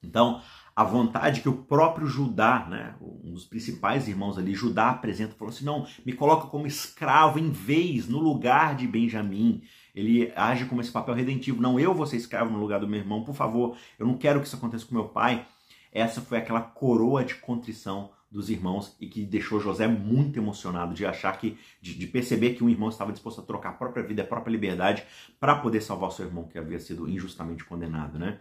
Então, 0.04 0.42
a 0.76 0.84
vontade 0.84 1.42
que 1.42 1.50
o 1.50 1.64
próprio 1.64 2.08
Judá, 2.08 2.66
né, 2.70 2.96
um 3.02 3.34
dos 3.34 3.46
principais 3.46 4.08
irmãos 4.08 4.38
ali, 4.38 4.54
Judá 4.56 4.90
apresenta, 4.90 5.36
falou 5.36 5.54
assim: 5.54 5.66
não, 5.66 5.86
me 6.06 6.14
coloca 6.14 6.48
como 6.48 6.66
escravo 6.68 7.40
em 7.40 7.52
vez, 7.52 8.08
no 8.08 8.20
lugar 8.20 8.76
de 8.76 8.88
Benjamim. 8.88 9.62
Ele 9.94 10.34
age 10.36 10.66
como 10.66 10.82
esse 10.82 10.92
papel 10.92 11.14
redentivo. 11.14 11.62
Não, 11.62 11.80
eu 11.80 11.94
vou 11.94 12.08
ser 12.08 12.18
escravo 12.18 12.52
no 12.52 12.60
lugar 12.60 12.80
do 12.80 12.88
meu 12.88 13.00
irmão, 13.00 13.24
por 13.24 13.36
favor, 13.36 13.78
eu 14.00 14.08
não 14.08 14.18
quero 14.18 14.40
que 14.40 14.48
isso 14.48 14.56
aconteça 14.56 14.86
com 14.86 14.96
meu 14.96 15.10
pai. 15.10 15.46
Essa 15.92 16.22
foi 16.22 16.40
aquela 16.40 16.62
coroa 16.62 17.24
de 17.24 17.36
contrição 17.36 18.10
dos 18.34 18.50
irmãos 18.50 18.96
e 19.00 19.06
que 19.06 19.24
deixou 19.24 19.60
José 19.60 19.88
muito 19.88 20.40
emocionado 20.40 20.96
de 20.96 21.06
achar 21.06 21.38
que, 21.38 21.56
de, 21.80 21.94
de, 21.94 22.08
perceber 22.08 22.56
que 22.56 22.64
um 22.64 22.70
irmão 22.70 22.90
estava 22.90 23.12
disposto 23.12 23.42
a 23.42 23.44
trocar 23.44 23.70
a 23.70 23.74
própria 23.74 24.04
vida, 24.04 24.24
a 24.24 24.26
própria 24.26 24.52
liberdade 24.52 25.04
para 25.40 25.56
poder 25.56 25.82
salvar 25.82 26.10
o 26.10 26.12
seu 26.12 26.26
irmão 26.26 26.48
que 26.48 26.58
havia 26.58 26.80
sido 26.80 27.08
injustamente 27.08 27.64
condenado, 27.64 28.18
né? 28.18 28.40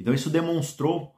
Então 0.00 0.14
isso 0.14 0.30
demonstrou 0.30 1.14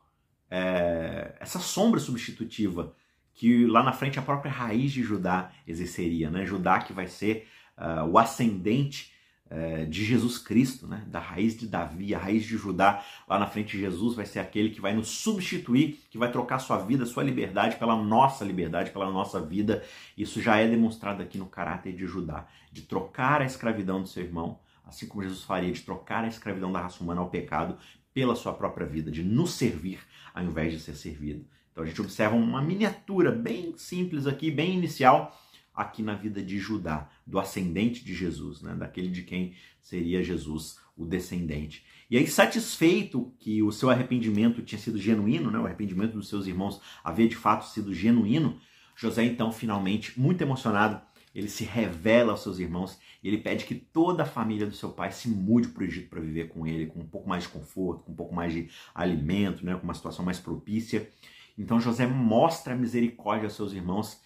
é, 0.50 1.36
essa 1.40 1.60
sombra 1.60 2.00
substitutiva 2.00 2.94
que 3.32 3.64
lá 3.66 3.82
na 3.82 3.92
frente 3.92 4.18
a 4.18 4.22
própria 4.22 4.50
raiz 4.50 4.92
de 4.92 5.02
Judá 5.02 5.50
exerceria, 5.66 6.28
né? 6.30 6.44
Judá 6.44 6.80
que 6.80 6.92
vai 6.92 7.06
ser 7.06 7.48
uh, 7.78 8.04
o 8.06 8.18
ascendente 8.18 9.12
uh, 9.46 9.86
de 9.86 10.04
Jesus 10.04 10.36
Cristo, 10.36 10.86
né? 10.86 11.04
Da 11.06 11.18
raiz 11.18 11.56
de 11.56 11.66
Davi, 11.66 12.14
a 12.14 12.18
raiz 12.18 12.44
de 12.44 12.56
Judá. 12.58 13.02
Lá 13.26 13.38
na 13.38 13.46
frente 13.46 13.78
Jesus 13.78 14.14
vai 14.14 14.26
ser 14.26 14.40
aquele 14.40 14.68
que 14.68 14.82
vai 14.82 14.92
nos 14.92 15.08
substituir, 15.08 16.02
que 16.10 16.18
vai 16.18 16.30
trocar 16.30 16.58
sua 16.58 16.76
vida, 16.76 17.06
sua 17.06 17.22
liberdade 17.22 17.76
pela 17.76 17.96
nossa 17.96 18.44
liberdade, 18.44 18.90
pela 18.90 19.10
nossa 19.10 19.40
vida. 19.40 19.82
Isso 20.18 20.42
já 20.42 20.58
é 20.58 20.68
demonstrado 20.68 21.22
aqui 21.22 21.38
no 21.38 21.46
caráter 21.46 21.94
de 21.94 22.06
Judá, 22.06 22.46
de 22.70 22.82
trocar 22.82 23.40
a 23.40 23.46
escravidão 23.46 24.02
do 24.02 24.08
seu 24.08 24.22
irmão, 24.22 24.60
assim 24.84 25.06
como 25.06 25.22
Jesus 25.22 25.42
faria, 25.42 25.72
de 25.72 25.80
trocar 25.80 26.24
a 26.24 26.28
escravidão 26.28 26.70
da 26.70 26.82
raça 26.82 27.02
humana 27.02 27.22
ao 27.22 27.30
pecado 27.30 27.78
pela 28.14 28.34
sua 28.34 28.52
própria 28.52 28.86
vida, 28.86 29.10
de 29.10 29.22
nos 29.22 29.52
servir 29.52 30.00
ao 30.34 30.44
invés 30.44 30.72
de 30.72 30.80
ser 30.80 30.94
servido. 30.94 31.44
Então 31.70 31.84
a 31.84 31.86
gente 31.86 32.00
observa 32.00 32.36
uma 32.36 32.62
miniatura 32.62 33.32
bem 33.32 33.74
simples 33.76 34.26
aqui, 34.26 34.50
bem 34.50 34.74
inicial, 34.74 35.38
aqui 35.74 36.02
na 36.02 36.14
vida 36.14 36.42
de 36.42 36.58
Judá, 36.58 37.08
do 37.26 37.38
ascendente 37.38 38.04
de 38.04 38.14
Jesus, 38.14 38.60
né? 38.60 38.74
daquele 38.74 39.08
de 39.08 39.22
quem 39.22 39.54
seria 39.80 40.22
Jesus, 40.22 40.78
o 40.96 41.06
descendente. 41.06 41.84
E 42.10 42.18
aí, 42.18 42.26
satisfeito 42.26 43.32
que 43.38 43.62
o 43.62 43.72
seu 43.72 43.88
arrependimento 43.88 44.62
tinha 44.62 44.78
sido 44.78 44.98
genuíno, 44.98 45.50
né? 45.50 45.58
o 45.58 45.64
arrependimento 45.64 46.12
dos 46.12 46.28
seus 46.28 46.46
irmãos 46.46 46.80
havia 47.02 47.26
de 47.26 47.36
fato 47.36 47.66
sido 47.66 47.94
genuíno, 47.94 48.60
José, 48.94 49.24
então, 49.24 49.50
finalmente, 49.50 50.20
muito 50.20 50.42
emocionado, 50.42 51.00
ele 51.34 51.48
se 51.48 51.64
revela 51.64 52.32
aos 52.32 52.42
seus 52.42 52.58
irmãos 52.58 52.98
e 53.22 53.28
ele 53.28 53.38
pede 53.38 53.64
que 53.64 53.74
toda 53.74 54.22
a 54.22 54.26
família 54.26 54.66
do 54.66 54.74
seu 54.74 54.90
pai 54.90 55.10
se 55.12 55.28
mude 55.28 55.68
para 55.68 55.82
o 55.82 55.86
Egito 55.86 56.08
para 56.08 56.20
viver 56.20 56.48
com 56.48 56.66
ele, 56.66 56.86
com 56.86 57.00
um 57.00 57.06
pouco 57.06 57.28
mais 57.28 57.44
de 57.44 57.48
conforto, 57.48 58.04
com 58.04 58.12
um 58.12 58.16
pouco 58.16 58.34
mais 58.34 58.52
de 58.52 58.70
alimento, 58.94 59.64
né, 59.64 59.74
com 59.74 59.84
uma 59.84 59.94
situação 59.94 60.24
mais 60.24 60.38
propícia. 60.38 61.08
Então 61.56 61.80
José 61.80 62.06
mostra 62.06 62.74
a 62.74 62.76
misericórdia 62.76 63.46
aos 63.46 63.54
seus 63.54 63.72
irmãos 63.72 64.20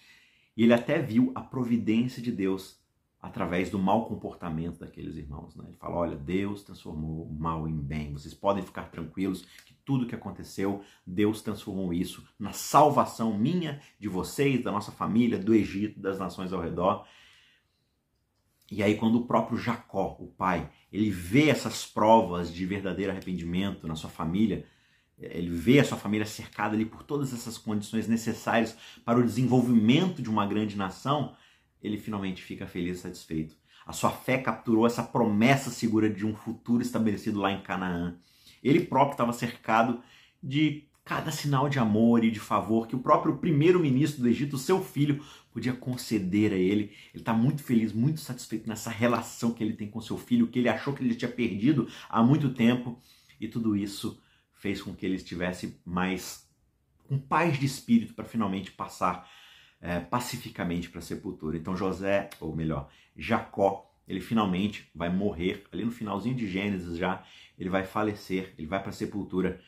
e 0.55 0.63
ele 0.63 0.73
até 0.73 0.99
viu 1.01 1.31
a 1.35 1.41
providência 1.41 2.21
de 2.21 2.31
Deus 2.31 2.79
através 3.21 3.69
do 3.69 3.79
mau 3.79 4.05
comportamento 4.05 4.79
daqueles 4.79 5.15
irmãos. 5.15 5.55
Né? 5.55 5.65
Ele 5.67 5.77
fala: 5.77 5.95
olha, 5.95 6.15
Deus 6.15 6.63
transformou 6.63 7.23
o 7.23 7.33
mal 7.33 7.67
em 7.67 7.77
bem. 7.77 8.13
Vocês 8.13 8.33
podem 8.33 8.63
ficar 8.63 8.89
tranquilos 8.89 9.45
que 9.65 9.73
tudo 9.87 10.05
que 10.05 10.13
aconteceu, 10.13 10.83
Deus 11.05 11.41
transformou 11.41 11.93
isso 11.93 12.27
na 12.37 12.51
salvação 12.51 13.37
minha, 13.37 13.79
de 13.97 14.09
vocês, 14.09 14.61
da 14.61 14.69
nossa 14.69 14.91
família, 14.91 15.39
do 15.39 15.55
Egito, 15.55 15.97
das 15.97 16.19
nações 16.19 16.51
ao 16.51 16.61
redor. 16.61 17.07
E 18.69 18.83
aí, 18.83 18.97
quando 18.97 19.15
o 19.15 19.25
próprio 19.25 19.57
Jacó, 19.57 20.17
o 20.19 20.27
pai, 20.27 20.69
ele 20.91 21.09
vê 21.09 21.47
essas 21.47 21.85
provas 21.85 22.53
de 22.53 22.65
verdadeiro 22.65 23.13
arrependimento 23.13 23.87
na 23.87 23.95
sua 23.95 24.09
família, 24.09 24.65
ele 25.17 25.49
vê 25.49 25.79
a 25.79 25.85
sua 25.85 25.97
família 25.97 26.25
cercada 26.25 26.75
ali 26.75 26.85
por 26.85 27.01
todas 27.01 27.33
essas 27.33 27.57
condições 27.57 28.09
necessárias 28.09 28.77
para 29.05 29.17
o 29.17 29.23
desenvolvimento 29.23 30.21
de 30.21 30.29
uma 30.29 30.45
grande 30.45 30.75
nação, 30.75 31.33
ele 31.81 31.97
finalmente 31.97 32.43
fica 32.43 32.67
feliz 32.67 32.97
e 32.97 33.01
satisfeito. 33.03 33.55
A 33.85 33.93
sua 33.93 34.11
fé 34.11 34.37
capturou 34.37 34.85
essa 34.85 35.01
promessa 35.01 35.69
segura 35.69 36.09
de 36.09 36.25
um 36.25 36.35
futuro 36.35 36.81
estabelecido 36.81 37.39
lá 37.39 37.53
em 37.53 37.61
Canaã. 37.61 38.19
Ele 38.67 38.81
próprio 38.81 39.13
estava 39.13 39.33
cercado 39.33 40.01
de 40.41 40.87
cada 41.03 41.31
sinal 41.31 41.69
de 41.69 41.79
amor 41.79 42.23
e 42.23 42.29
de 42.29 42.39
favor 42.39 42.85
que 42.85 42.95
o 42.95 42.99
próprio 42.99 43.37
primeiro-ministro 43.37 44.21
do 44.21 44.27
Egito, 44.27 44.57
seu 44.57 44.83
filho, 44.83 45.23
podia 45.53 45.73
conceder 45.73 46.51
a 46.51 46.57
ele. 46.57 46.91
Ele 47.13 47.21
está 47.21 47.33
muito 47.33 47.63
feliz, 47.63 47.93
muito 47.93 48.19
satisfeito 48.19 48.67
nessa 48.67 48.89
relação 48.89 49.53
que 49.53 49.63
ele 49.63 49.73
tem 49.73 49.89
com 49.89 50.01
seu 50.01 50.17
filho, 50.17 50.47
que 50.47 50.59
ele 50.59 50.67
achou 50.67 50.93
que 50.93 51.01
ele 51.01 51.15
tinha 51.15 51.31
perdido 51.31 51.87
há 52.09 52.21
muito 52.21 52.53
tempo. 52.53 53.01
E 53.39 53.47
tudo 53.47 53.75
isso 53.75 54.21
fez 54.51 54.81
com 54.81 54.93
que 54.93 55.05
ele 55.05 55.15
estivesse 55.15 55.79
mais 55.85 56.45
com 57.07 57.17
paz 57.17 57.57
de 57.57 57.65
espírito 57.65 58.13
para 58.13 58.25
finalmente 58.25 58.71
passar 58.71 59.29
é, 59.79 59.99
pacificamente 59.99 60.89
para 60.89 60.99
a 60.99 61.01
sepultura. 61.01 61.55
Então 61.55 61.77
José, 61.77 62.29
ou 62.39 62.53
melhor, 62.53 62.89
Jacó, 63.15 63.86
ele 64.07 64.21
finalmente 64.21 64.89
vai 64.95 65.09
morrer 65.09 65.65
ali 65.71 65.83
no 65.83 65.91
finalzinho 65.91 66.35
de 66.35 66.47
Gênesis 66.47 66.97
já, 66.97 67.23
ele 67.57 67.69
vai 67.69 67.83
falecer, 67.83 68.53
ele 68.57 68.67
vai 68.67 68.79
para 68.79 68.89
a 68.89 68.93
sepultura 68.93 69.61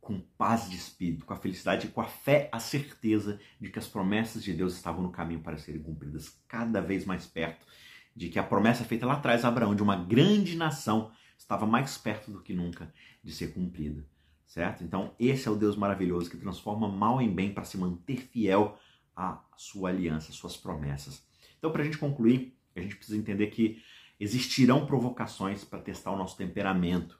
com 0.00 0.20
paz 0.20 0.68
de 0.68 0.76
espírito, 0.76 1.24
com 1.24 1.32
a 1.32 1.36
felicidade 1.36 1.88
com 1.88 2.00
a 2.00 2.04
fé, 2.04 2.48
a 2.52 2.60
certeza 2.60 3.40
de 3.58 3.70
que 3.70 3.78
as 3.78 3.86
promessas 3.86 4.44
de 4.44 4.52
Deus 4.52 4.74
estavam 4.74 5.02
no 5.02 5.10
caminho 5.10 5.40
para 5.40 5.56
serem 5.56 5.82
cumpridas, 5.82 6.38
cada 6.46 6.80
vez 6.80 7.06
mais 7.06 7.26
perto, 7.26 7.66
de 8.14 8.28
que 8.28 8.38
a 8.38 8.42
promessa 8.42 8.84
feita 8.84 9.06
lá 9.06 9.14
atrás 9.14 9.44
a 9.44 9.48
Abraão 9.48 9.74
de 9.74 9.82
uma 9.82 9.96
grande 9.96 10.56
nação 10.56 11.10
estava 11.38 11.66
mais 11.66 11.96
perto 11.96 12.30
do 12.30 12.42
que 12.42 12.54
nunca 12.54 12.92
de 13.22 13.32
ser 13.32 13.54
cumprida, 13.54 14.06
certo? 14.46 14.84
Então, 14.84 15.14
esse 15.18 15.48
é 15.48 15.50
o 15.50 15.56
Deus 15.56 15.74
maravilhoso 15.74 16.30
que 16.30 16.36
transforma 16.36 16.86
mal 16.86 17.20
em 17.20 17.34
bem 17.34 17.52
para 17.52 17.64
se 17.64 17.78
manter 17.78 18.18
fiel 18.18 18.78
à 19.16 19.42
sua 19.56 19.88
aliança, 19.88 20.30
às 20.30 20.36
suas 20.36 20.56
promessas. 20.56 21.26
Então, 21.58 21.72
para 21.72 21.80
a 21.80 21.84
gente 21.84 21.98
concluir, 21.98 22.54
a 22.80 22.82
gente 22.82 22.96
precisa 22.96 23.18
entender 23.18 23.48
que 23.48 23.82
existirão 24.18 24.86
provocações 24.86 25.64
para 25.64 25.80
testar 25.80 26.10
o 26.12 26.16
nosso 26.16 26.36
temperamento. 26.36 27.18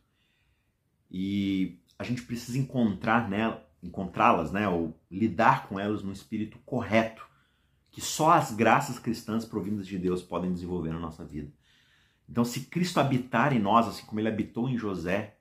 E 1.11 1.79
a 1.99 2.05
gente 2.05 2.23
precisa 2.23 2.59
encontrar 2.59 3.29
nela, 3.29 3.69
encontrá-las, 3.83 4.51
né, 4.51 4.69
ou 4.69 4.99
lidar 5.11 5.69
com 5.69 5.79
elas 5.79 6.03
no 6.03 6.13
espírito 6.13 6.59
correto, 6.65 7.27
que 7.91 8.01
só 8.01 8.33
as 8.33 8.53
graças 8.53 8.99
cristãs 8.99 9.45
provindas 9.45 9.87
de 9.87 9.99
Deus 9.99 10.23
podem 10.23 10.53
desenvolver 10.53 10.93
na 10.93 10.99
nossa 10.99 11.25
vida. 11.25 11.53
Então, 12.29 12.45
se 12.45 12.63
Cristo 12.63 12.99
habitar 12.99 13.53
em 13.53 13.61
nós, 13.61 13.87
assim 13.87 14.05
como 14.07 14.19
ele 14.19 14.29
habitou 14.29 14.69
em 14.69 14.79
José, 14.79 15.37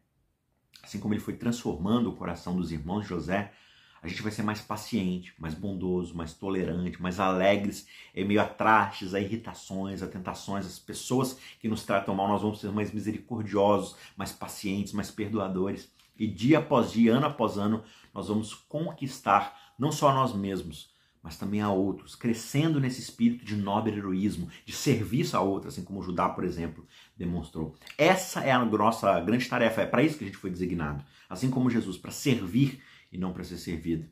assim 0.83 0.99
como 0.99 1.13
ele 1.13 1.21
foi 1.21 1.35
transformando 1.35 2.09
o 2.09 2.15
coração 2.15 2.55
dos 2.55 2.71
irmãos 2.71 3.07
José, 3.07 3.53
a 4.03 4.07
gente 4.09 4.21
vai 4.21 4.33
ser 4.33 4.43
mais 4.43 4.59
paciente, 4.59 5.33
mais 5.39 5.53
bondoso, 5.53 6.13
mais 6.13 6.33
tolerante, 6.33 7.01
mais 7.01 7.21
alegres 7.21 7.87
em 8.13 8.25
meio 8.25 8.41
a 8.41 8.45
trastes, 8.45 9.13
a 9.13 9.19
irritações, 9.19 10.03
a 10.03 10.07
tentações, 10.07 10.65
as 10.65 10.77
pessoas 10.77 11.39
que 11.61 11.69
nos 11.69 11.83
tratam 11.85 12.13
mal, 12.13 12.27
nós 12.27 12.41
vamos 12.41 12.59
ser 12.59 12.69
mais 12.73 12.91
misericordiosos, 12.91 13.95
mais 14.17 14.33
pacientes, 14.33 14.91
mais 14.91 15.09
perdoadores. 15.09 15.89
E 16.19 16.27
dia 16.27 16.59
após 16.59 16.91
dia, 16.91 17.15
ano 17.15 17.27
após 17.27 17.57
ano, 17.57 17.81
nós 18.13 18.27
vamos 18.27 18.53
conquistar 18.53 19.73
não 19.79 19.91
só 19.91 20.13
nós 20.13 20.35
mesmos, 20.35 20.91
mas 21.23 21.37
também 21.37 21.61
a 21.61 21.71
outros, 21.71 22.13
crescendo 22.13 22.81
nesse 22.81 22.99
espírito 22.99 23.45
de 23.45 23.55
nobre 23.55 23.95
heroísmo, 23.95 24.49
de 24.65 24.73
serviço 24.73 25.37
a 25.37 25.41
outros, 25.41 25.73
assim 25.73 25.85
como 25.85 26.03
Judá, 26.03 26.27
por 26.27 26.43
exemplo, 26.43 26.85
demonstrou. 27.15 27.73
Essa 27.97 28.41
é 28.41 28.51
a 28.51 28.63
nossa 28.65 29.17
grande 29.21 29.47
tarefa, 29.47 29.81
é 29.81 29.85
para 29.85 30.03
isso 30.03 30.17
que 30.17 30.25
a 30.25 30.27
gente 30.27 30.37
foi 30.37 30.49
designado. 30.49 31.05
Assim 31.29 31.49
como 31.49 31.69
Jesus, 31.69 31.97
para 31.97 32.11
servir 32.11 32.81
e 33.13 33.17
não 33.17 33.31
para 33.31 33.43
ser 33.43 33.57
servido. 33.57 34.09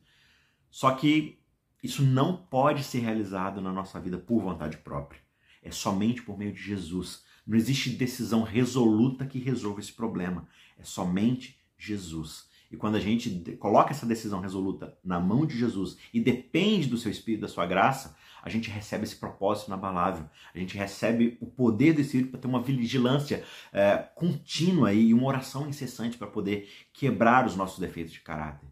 Só 0.70 0.92
que 0.92 1.38
isso 1.82 2.02
não 2.02 2.36
pode 2.36 2.84
ser 2.84 3.00
realizado 3.00 3.60
na 3.60 3.72
nossa 3.72 4.00
vida 4.00 4.16
por 4.16 4.40
vontade 4.40 4.78
própria. 4.78 5.20
É 5.62 5.70
somente 5.70 6.22
por 6.22 6.38
meio 6.38 6.52
de 6.52 6.62
Jesus. 6.62 7.24
Não 7.46 7.56
existe 7.58 7.90
decisão 7.90 8.42
resoluta 8.42 9.26
que 9.26 9.38
resolva 9.38 9.80
esse 9.80 9.92
problema. 9.92 10.48
É 10.78 10.84
somente 10.84 11.60
Jesus. 11.76 12.48
E 12.70 12.76
quando 12.76 12.94
a 12.94 13.00
gente 13.00 13.28
coloca 13.56 13.90
essa 13.90 14.06
decisão 14.06 14.40
resoluta 14.40 14.96
na 15.04 15.20
mão 15.20 15.44
de 15.44 15.58
Jesus 15.58 15.98
e 16.14 16.20
depende 16.20 16.88
do 16.88 16.96
seu 16.96 17.10
Espírito, 17.10 17.42
da 17.42 17.48
sua 17.48 17.66
graça, 17.66 18.16
a 18.42 18.48
gente 18.48 18.70
recebe 18.70 19.04
esse 19.04 19.16
propósito 19.16 19.68
inabalável. 19.68 20.28
A 20.54 20.58
gente 20.58 20.76
recebe 20.76 21.36
o 21.40 21.46
poder 21.46 21.92
do 21.92 22.00
Espírito 22.00 22.30
para 22.30 22.40
ter 22.40 22.48
uma 22.48 22.62
vigilância 22.62 23.44
é, 23.72 23.98
contínua 24.14 24.92
e 24.92 25.12
uma 25.12 25.26
oração 25.26 25.68
incessante 25.68 26.16
para 26.16 26.26
poder 26.26 26.68
quebrar 26.94 27.46
os 27.46 27.56
nossos 27.56 27.78
defeitos 27.78 28.12
de 28.12 28.20
caráter. 28.20 28.71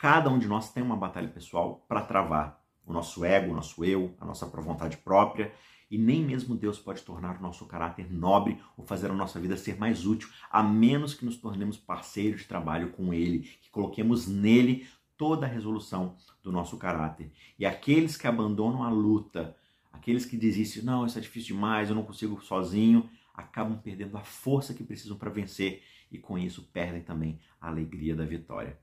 Cada 0.00 0.30
um 0.30 0.38
de 0.38 0.48
nós 0.48 0.72
tem 0.72 0.82
uma 0.82 0.96
batalha 0.96 1.28
pessoal 1.28 1.84
para 1.86 2.00
travar 2.00 2.58
o 2.86 2.92
nosso 2.92 3.22
ego, 3.22 3.52
o 3.52 3.54
nosso 3.54 3.84
eu, 3.84 4.14
a 4.18 4.24
nossa 4.24 4.46
vontade 4.46 4.96
própria, 4.96 5.52
e 5.90 5.98
nem 5.98 6.24
mesmo 6.24 6.56
Deus 6.56 6.78
pode 6.78 7.02
tornar 7.02 7.36
o 7.36 7.42
nosso 7.42 7.66
caráter 7.66 8.10
nobre 8.10 8.58
ou 8.78 8.86
fazer 8.86 9.10
a 9.10 9.14
nossa 9.14 9.38
vida 9.38 9.58
ser 9.58 9.78
mais 9.78 10.06
útil, 10.06 10.30
a 10.50 10.62
menos 10.62 11.12
que 11.12 11.26
nos 11.26 11.36
tornemos 11.36 11.76
parceiros 11.76 12.40
de 12.40 12.46
trabalho 12.46 12.92
com 12.92 13.12
Ele, 13.12 13.40
que 13.40 13.68
coloquemos 13.68 14.26
nele 14.26 14.88
toda 15.18 15.44
a 15.44 15.48
resolução 15.50 16.16
do 16.42 16.50
nosso 16.50 16.78
caráter. 16.78 17.30
E 17.58 17.66
aqueles 17.66 18.16
que 18.16 18.26
abandonam 18.26 18.82
a 18.82 18.88
luta, 18.88 19.54
aqueles 19.92 20.24
que 20.24 20.38
desistem, 20.38 20.82
não, 20.82 21.04
isso 21.04 21.18
é 21.18 21.20
difícil 21.20 21.54
demais, 21.54 21.90
eu 21.90 21.94
não 21.94 22.04
consigo 22.04 22.40
sozinho, 22.42 23.06
acabam 23.34 23.76
perdendo 23.76 24.16
a 24.16 24.24
força 24.24 24.72
que 24.72 24.82
precisam 24.82 25.18
para 25.18 25.28
vencer 25.28 25.82
e 26.10 26.16
com 26.16 26.38
isso 26.38 26.70
perdem 26.72 27.02
também 27.02 27.38
a 27.60 27.68
alegria 27.68 28.16
da 28.16 28.24
vitória 28.24 28.78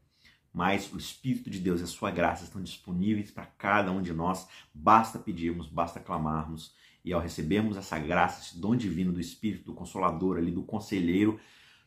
mas 0.58 0.92
o 0.92 0.98
Espírito 0.98 1.52
de 1.52 1.60
Deus 1.60 1.82
e 1.82 1.84
a 1.84 1.88
sua 1.88 2.10
graça 2.10 2.44
estão 2.44 2.60
disponíveis 2.60 3.30
para 3.30 3.46
cada 3.46 3.92
um 3.92 4.02
de 4.02 4.12
nós. 4.12 4.48
Basta 4.74 5.20
pedirmos, 5.20 5.68
basta 5.68 6.00
clamarmos, 6.00 6.74
e 7.06 7.14
ao 7.14 7.22
recebermos 7.22 7.78
essa 7.78 8.00
graça, 8.00 8.42
esse 8.42 8.60
dom 8.60 8.76
divino 8.76 9.14
do 9.14 9.22
Espírito, 9.22 9.66
do 9.66 9.76
Consolador, 9.76 10.38
ali, 10.38 10.50
do 10.50 10.64
Conselheiro, 10.64 11.40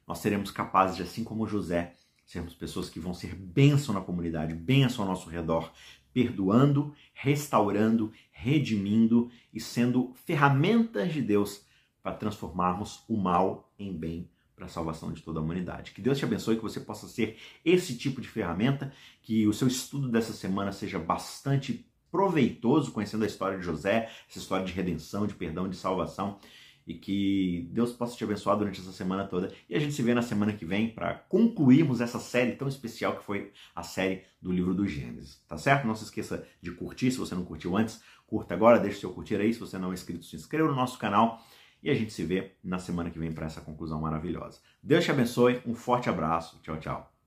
nós 0.06 0.18
seremos 0.18 0.52
capazes 0.52 0.96
de, 0.96 1.02
assim 1.02 1.24
como 1.24 1.48
José, 1.48 1.96
sermos 2.24 2.54
pessoas 2.54 2.88
que 2.88 3.00
vão 3.00 3.12
ser 3.12 3.34
bênção 3.34 3.92
na 3.92 4.00
comunidade, 4.00 4.54
bênção 4.54 5.02
ao 5.02 5.10
nosso 5.10 5.28
redor, 5.28 5.72
perdoando, 6.12 6.94
restaurando, 7.12 8.12
redimindo 8.30 9.32
e 9.52 9.58
sendo 9.58 10.14
ferramentas 10.24 11.12
de 11.12 11.20
Deus 11.20 11.64
para 12.04 12.14
transformarmos 12.14 13.02
o 13.08 13.16
mal 13.16 13.68
em 13.76 13.92
bem 13.92 14.30
para 14.60 14.66
a 14.66 14.68
salvação 14.68 15.10
de 15.10 15.22
toda 15.22 15.40
a 15.40 15.42
humanidade. 15.42 15.92
Que 15.92 16.02
Deus 16.02 16.18
te 16.18 16.24
abençoe, 16.26 16.56
que 16.56 16.62
você 16.62 16.80
possa 16.80 17.08
ser 17.08 17.38
esse 17.64 17.96
tipo 17.96 18.20
de 18.20 18.28
ferramenta, 18.28 18.92
que 19.22 19.46
o 19.46 19.54
seu 19.54 19.66
estudo 19.66 20.10
dessa 20.10 20.34
semana 20.34 20.70
seja 20.70 20.98
bastante 20.98 21.86
proveitoso, 22.12 22.92
conhecendo 22.92 23.24
a 23.24 23.26
história 23.26 23.58
de 23.58 23.64
José, 23.64 24.10
essa 24.28 24.38
história 24.38 24.66
de 24.66 24.72
redenção, 24.72 25.26
de 25.26 25.32
perdão, 25.32 25.66
de 25.66 25.76
salvação, 25.76 26.38
e 26.86 26.92
que 26.92 27.70
Deus 27.72 27.92
possa 27.92 28.14
te 28.14 28.24
abençoar 28.24 28.58
durante 28.58 28.80
essa 28.80 28.92
semana 28.92 29.24
toda. 29.24 29.50
E 29.66 29.74
a 29.74 29.78
gente 29.78 29.94
se 29.94 30.02
vê 30.02 30.12
na 30.12 30.22
semana 30.22 30.52
que 30.52 30.66
vem 30.66 30.90
para 30.90 31.14
concluirmos 31.14 32.02
essa 32.02 32.18
série 32.18 32.52
tão 32.52 32.68
especial 32.68 33.16
que 33.16 33.24
foi 33.24 33.52
a 33.74 33.82
série 33.82 34.24
do 34.42 34.52
livro 34.52 34.74
do 34.74 34.86
Gênesis. 34.86 35.42
Tá 35.48 35.56
certo? 35.56 35.86
Não 35.86 35.94
se 35.94 36.04
esqueça 36.04 36.46
de 36.60 36.70
curtir, 36.72 37.10
se 37.10 37.18
você 37.18 37.34
não 37.34 37.46
curtiu 37.46 37.78
antes, 37.78 38.02
curta 38.26 38.52
agora, 38.52 38.78
deixe 38.78 39.00
seu 39.00 39.10
curtir 39.10 39.36
aí. 39.36 39.54
Se 39.54 39.60
você 39.60 39.78
não 39.78 39.90
é 39.90 39.94
inscrito, 39.94 40.24
se 40.24 40.36
inscreva 40.36 40.68
no 40.68 40.74
nosso 40.74 40.98
canal 40.98 41.42
e 41.82 41.90
a 41.90 41.94
gente 41.94 42.12
se 42.12 42.24
vê 42.24 42.52
na 42.62 42.78
semana 42.78 43.10
que 43.10 43.18
vem 43.18 43.32
para 43.32 43.46
essa 43.46 43.60
conclusão 43.60 44.00
maravilhosa. 44.00 44.60
Deus 44.82 45.04
te 45.04 45.10
abençoe, 45.10 45.62
um 45.66 45.74
forte 45.74 46.08
abraço, 46.08 46.58
tchau, 46.62 46.78
tchau. 46.78 47.19